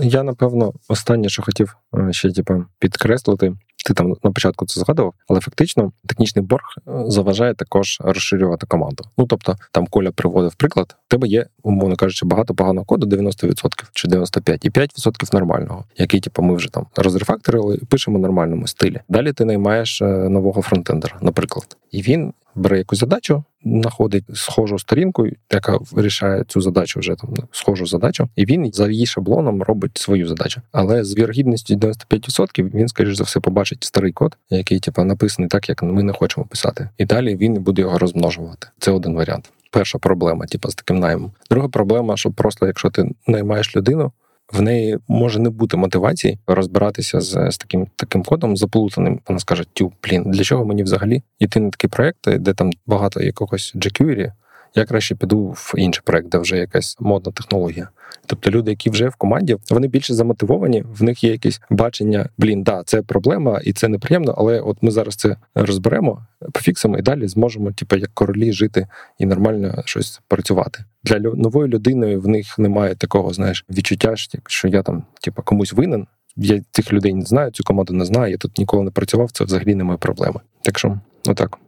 Я 0.00 0.22
напевно 0.22 0.72
останнє, 0.88 1.28
що 1.28 1.42
хотів 1.42 1.76
е, 1.94 2.12
ще 2.12 2.32
типу, 2.32 2.64
підкреслити. 2.78 3.54
Ти 3.86 3.94
там 3.94 4.14
на 4.24 4.30
початку 4.30 4.66
це 4.66 4.80
згадував, 4.80 5.14
але 5.28 5.40
фактично 5.40 5.92
технічний 6.06 6.44
борг 6.44 6.64
е, 6.78 6.92
заважає 7.06 7.54
також 7.54 7.98
розширювати 8.00 8.66
команду. 8.66 9.04
Ну 9.18 9.26
тобто, 9.26 9.56
там 9.72 9.86
Коля 9.86 10.10
приводив 10.10 10.54
приклад, 10.54 10.96
в 11.06 11.10
тебе 11.10 11.28
є, 11.28 11.46
умовно 11.62 11.96
кажучи, 11.96 12.26
багато 12.26 12.54
поганого 12.54 12.84
коду, 12.84 13.06
90% 13.06 13.68
чи 13.92 14.08
95%, 14.08 14.58
і 14.62 14.70
5% 14.70 15.34
нормального, 15.34 15.84
який, 15.96 16.20
типу, 16.20 16.42
ми 16.42 16.54
вже 16.54 16.72
там 16.72 16.86
розрефакторили 16.96 17.76
пишемо 17.88 18.18
в 18.18 18.20
нормальному 18.20 18.66
стилі. 18.66 19.00
Далі 19.08 19.32
ти 19.32 19.44
наймаєш 19.44 20.02
е, 20.02 20.06
нового 20.06 20.62
фронтендера, 20.62 21.18
наприклад, 21.20 21.76
і 21.90 22.02
він 22.02 22.32
бере 22.54 22.78
якусь 22.78 22.98
задачу, 22.98 23.44
знаходить 23.64 24.24
схожу 24.34 24.78
сторінку, 24.78 25.26
яка 25.52 25.78
вирішає 25.92 26.44
цю 26.44 26.60
задачу 26.60 27.00
вже 27.00 27.14
там 27.14 27.34
схожу 27.52 27.86
задачу, 27.86 28.28
і 28.36 28.44
він 28.44 28.72
за 28.72 28.88
її 28.88 29.06
шаблоном 29.06 29.62
робить 29.62 29.98
свою 29.98 30.28
задачу. 30.28 30.60
Але 30.72 31.04
з 31.04 31.16
вірогідністю 31.16 31.74
95% 31.74 32.74
він, 32.74 32.88
скоріш 32.88 33.16
за 33.16 33.24
все, 33.24 33.40
побачить 33.40 33.84
старий 33.84 34.12
код, 34.12 34.36
який 34.50 34.80
типу, 34.80 35.04
написаний 35.04 35.48
так, 35.48 35.68
як 35.68 35.82
ми 35.82 36.02
не 36.02 36.12
хочемо 36.12 36.46
писати. 36.46 36.88
І 36.98 37.04
далі 37.04 37.36
він 37.36 37.54
буде 37.54 37.82
його 37.82 37.98
розмножувати. 37.98 38.68
Це 38.78 38.90
один 38.90 39.14
варіант. 39.14 39.50
Перша 39.70 39.98
проблема, 39.98 40.46
типу, 40.46 40.70
з 40.70 40.74
таким 40.74 40.98
наймом. 40.98 41.32
Друга 41.50 41.68
проблема, 41.68 42.16
що 42.16 42.30
просто 42.30 42.66
якщо 42.66 42.90
ти 42.90 43.10
наймаєш 43.26 43.76
людину, 43.76 44.12
в 44.52 44.62
неї 44.62 44.98
може 45.08 45.38
не 45.38 45.50
бути 45.50 45.76
мотивації 45.76 46.38
розбиратися 46.46 47.20
з 47.20 47.50
з 47.50 47.58
таким 47.58 47.86
таким 47.96 48.22
кодом 48.22 48.56
заплутаним. 48.56 49.20
Вона 49.28 49.38
скаже: 49.38 49.64
Тю, 49.72 49.92
блін, 50.04 50.22
для 50.26 50.44
чого 50.44 50.64
мені 50.64 50.82
взагалі 50.82 51.22
йти 51.38 51.60
на 51.60 51.70
такі 51.70 51.88
проекти, 51.88 52.38
де 52.38 52.54
там 52.54 52.70
багато 52.86 53.22
якогось 53.22 53.74
jQuery, 53.74 54.32
я 54.74 54.84
краще 54.84 55.14
піду 55.14 55.46
в 55.46 55.72
інший 55.76 56.02
проект, 56.04 56.28
де 56.28 56.38
вже 56.38 56.56
якась 56.56 56.96
модна 57.00 57.32
технологія. 57.32 57.88
Тобто 58.26 58.50
люди, 58.50 58.70
які 58.70 58.90
вже 58.90 59.08
в 59.08 59.14
команді, 59.14 59.56
вони 59.70 59.88
більше 59.88 60.14
замотивовані, 60.14 60.84
в 60.98 61.02
них 61.02 61.24
є 61.24 61.30
якесь 61.32 61.60
бачення: 61.70 62.28
блін, 62.38 62.62
да, 62.62 62.82
це 62.86 63.02
проблема 63.02 63.60
і 63.64 63.72
це 63.72 63.88
неприємно, 63.88 64.34
але 64.38 64.60
от 64.60 64.78
ми 64.82 64.90
зараз 64.90 65.16
це 65.16 65.36
розберемо, 65.54 66.26
пофіксимо 66.52 66.98
і 66.98 67.02
далі 67.02 67.28
зможемо, 67.28 67.72
типу, 67.72 67.96
як 67.96 68.10
королі 68.14 68.52
жити 68.52 68.86
і 69.18 69.26
нормально 69.26 69.82
щось 69.84 70.20
працювати. 70.28 70.84
Для 71.04 71.18
нової 71.18 71.68
людини 71.68 72.16
в 72.16 72.28
них 72.28 72.58
немає 72.58 72.94
такого, 72.94 73.32
знаєш, 73.32 73.64
відчуття, 73.70 74.14
що 74.46 74.68
я 74.68 74.82
там, 74.82 75.04
типу, 75.20 75.42
комусь 75.42 75.72
винен. 75.72 76.06
Я 76.36 76.62
цих 76.70 76.92
людей 76.92 77.14
не 77.14 77.24
знаю, 77.24 77.50
цю 77.50 77.64
команду 77.64 77.94
не 77.94 78.04
знаю. 78.04 78.30
Я 78.30 78.36
тут 78.36 78.58
ніколи 78.58 78.82
не 78.82 78.90
працював. 78.90 79.30
Це 79.30 79.44
взагалі 79.44 79.74
не 79.74 79.84
моя 79.84 79.98
проблема. 79.98 80.40
Так 80.62 80.78
що, 80.78 80.98
отак. 81.26 81.58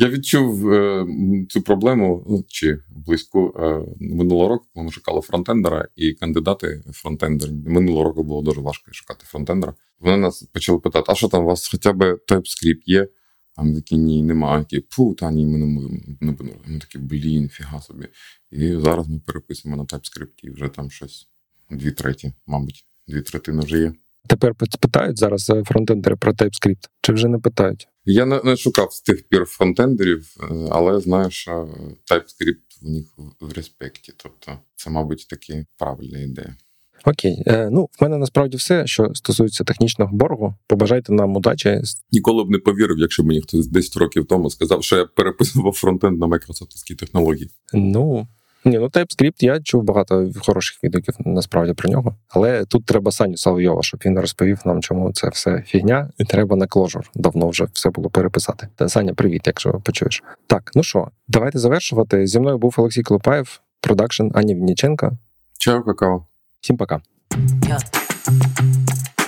Я 0.00 0.08
відчув 0.08 0.72
е, 0.72 1.06
цю 1.48 1.62
проблему 1.62 2.24
ну, 2.28 2.44
чи 2.48 2.78
близько 2.88 3.52
е, 3.56 3.94
минулого 4.00 4.48
року, 4.48 4.66
коли 4.74 4.84
ми 4.86 4.92
шукали 4.92 5.20
фронтендера, 5.20 5.88
і 5.96 6.12
кандидати 6.12 6.82
фронтендер. 6.92 7.50
Минулого 7.52 8.04
року 8.04 8.22
було 8.22 8.42
дуже 8.42 8.60
важко 8.60 8.92
шукати 8.92 9.24
фронтендера. 9.26 9.74
Вони 9.98 10.16
нас 10.16 10.42
почали 10.42 10.78
питати: 10.78 11.04
а 11.08 11.14
що 11.14 11.28
там 11.28 11.42
у 11.42 11.46
вас 11.46 11.68
хоча 11.68 11.92
б 11.92 12.18
TypeScript 12.28 12.82
є? 12.86 13.08
А 13.56 13.62
ми 13.62 13.74
такі 13.74 13.96
ні, 13.96 14.22
немає. 14.22 14.64
Такі, 14.64 14.80
Пу, 14.80 15.14
та 15.14 15.30
ні, 15.30 15.46
ми 15.46 15.58
не 15.58 16.32
будемо. 16.32 16.58
Ми 16.66 16.78
такі, 16.78 16.98
блін, 16.98 17.48
фіга 17.48 17.80
собі. 17.80 18.06
І 18.50 18.76
зараз 18.76 19.08
ми 19.08 19.20
переписуємо 19.26 19.76
на 19.76 19.84
TypeScript, 19.84 20.40
і 20.42 20.50
вже 20.50 20.68
там 20.68 20.90
щось 20.90 21.28
дві 21.70 21.90
треті, 21.90 22.32
мабуть, 22.46 22.84
дві 23.08 23.22
третини 23.22 23.62
вже 23.62 23.78
є. 23.78 23.92
Тепер 24.26 24.54
питають 24.54 25.18
зараз 25.18 25.50
е, 25.50 25.64
фронтендери 25.64 26.16
про 26.16 26.32
TypeScript? 26.32 26.88
Чи 27.02 27.12
вже 27.12 27.28
не 27.28 27.38
питають? 27.38 27.88
Я 28.04 28.26
не, 28.26 28.40
не 28.44 28.56
шукав 28.56 28.92
з 28.92 29.00
тих 29.00 29.28
пір 29.28 29.44
фронтендерів, 29.44 30.36
е, 30.40 30.68
але 30.70 31.00
знаю, 31.00 31.30
що 31.30 31.68
TypeScript 32.10 32.82
у 32.82 32.90
них 32.90 33.14
в 33.40 33.52
респекті. 33.52 34.12
Тобто, 34.16 34.58
це, 34.76 34.90
мабуть, 34.90 35.26
таки 35.28 35.66
правильна 35.78 36.18
ідея. 36.18 36.56
Окей, 37.04 37.42
е, 37.46 37.68
ну 37.72 37.88
в 37.92 38.02
мене 38.02 38.18
насправді 38.18 38.56
все, 38.56 38.86
що 38.86 39.14
стосується 39.14 39.64
технічного 39.64 40.16
боргу. 40.16 40.54
Побажайте 40.66 41.12
нам 41.12 41.36
удачі. 41.36 41.80
Ніколи 42.12 42.44
б 42.44 42.50
не 42.50 42.58
повірив, 42.58 42.98
якщо 42.98 43.24
мені 43.24 43.40
хтось 43.40 43.66
10 43.66 43.96
років 43.96 44.26
тому 44.26 44.50
сказав, 44.50 44.84
що 44.84 44.96
я 44.96 45.04
переписував 45.04 45.72
фронтенд 45.72 46.20
на 46.20 46.26
майкрософтській 46.26 46.94
технології. 46.94 47.50
Ну 47.72 48.26
ні, 48.64 48.78
ну 48.78 48.86
TypeScript 48.86 49.34
я 49.38 49.60
чув 49.60 49.82
багато 49.82 50.30
хороших 50.46 50.84
відгуків 50.84 51.14
насправді 51.18 51.72
про 51.72 51.90
нього. 51.90 52.14
Але 52.28 52.64
тут 52.64 52.84
треба 52.84 53.12
Саню 53.12 53.36
Соловйова, 53.36 53.82
щоб 53.82 54.00
він 54.04 54.20
розповів 54.20 54.60
нам, 54.64 54.82
чому 54.82 55.12
це 55.12 55.28
все 55.28 55.62
фігня, 55.66 56.10
і 56.18 56.24
треба 56.24 56.56
на 56.56 56.66
кложур. 56.66 57.10
Давно 57.14 57.48
вже 57.48 57.66
все 57.72 57.90
було 57.90 58.10
переписати. 58.10 58.68
Та 58.76 58.88
Саня, 58.88 59.14
привіт, 59.14 59.42
якщо 59.46 59.72
почуєш. 59.72 60.22
Так, 60.46 60.70
ну 60.74 60.82
що, 60.82 61.08
давайте 61.28 61.58
завершувати. 61.58 62.26
Зі 62.26 62.40
мною 62.40 62.58
був 62.58 62.74
Олексій 62.78 63.02
Колупаєв, 63.02 63.60
продакшн 63.80 64.28
Ані 64.34 64.54
Вінніченка. 64.54 65.12
Чао, 65.58 65.82
какао. 65.82 66.26
Всім 66.60 66.76
пока. 66.76 67.00
Yeah. 67.30 69.19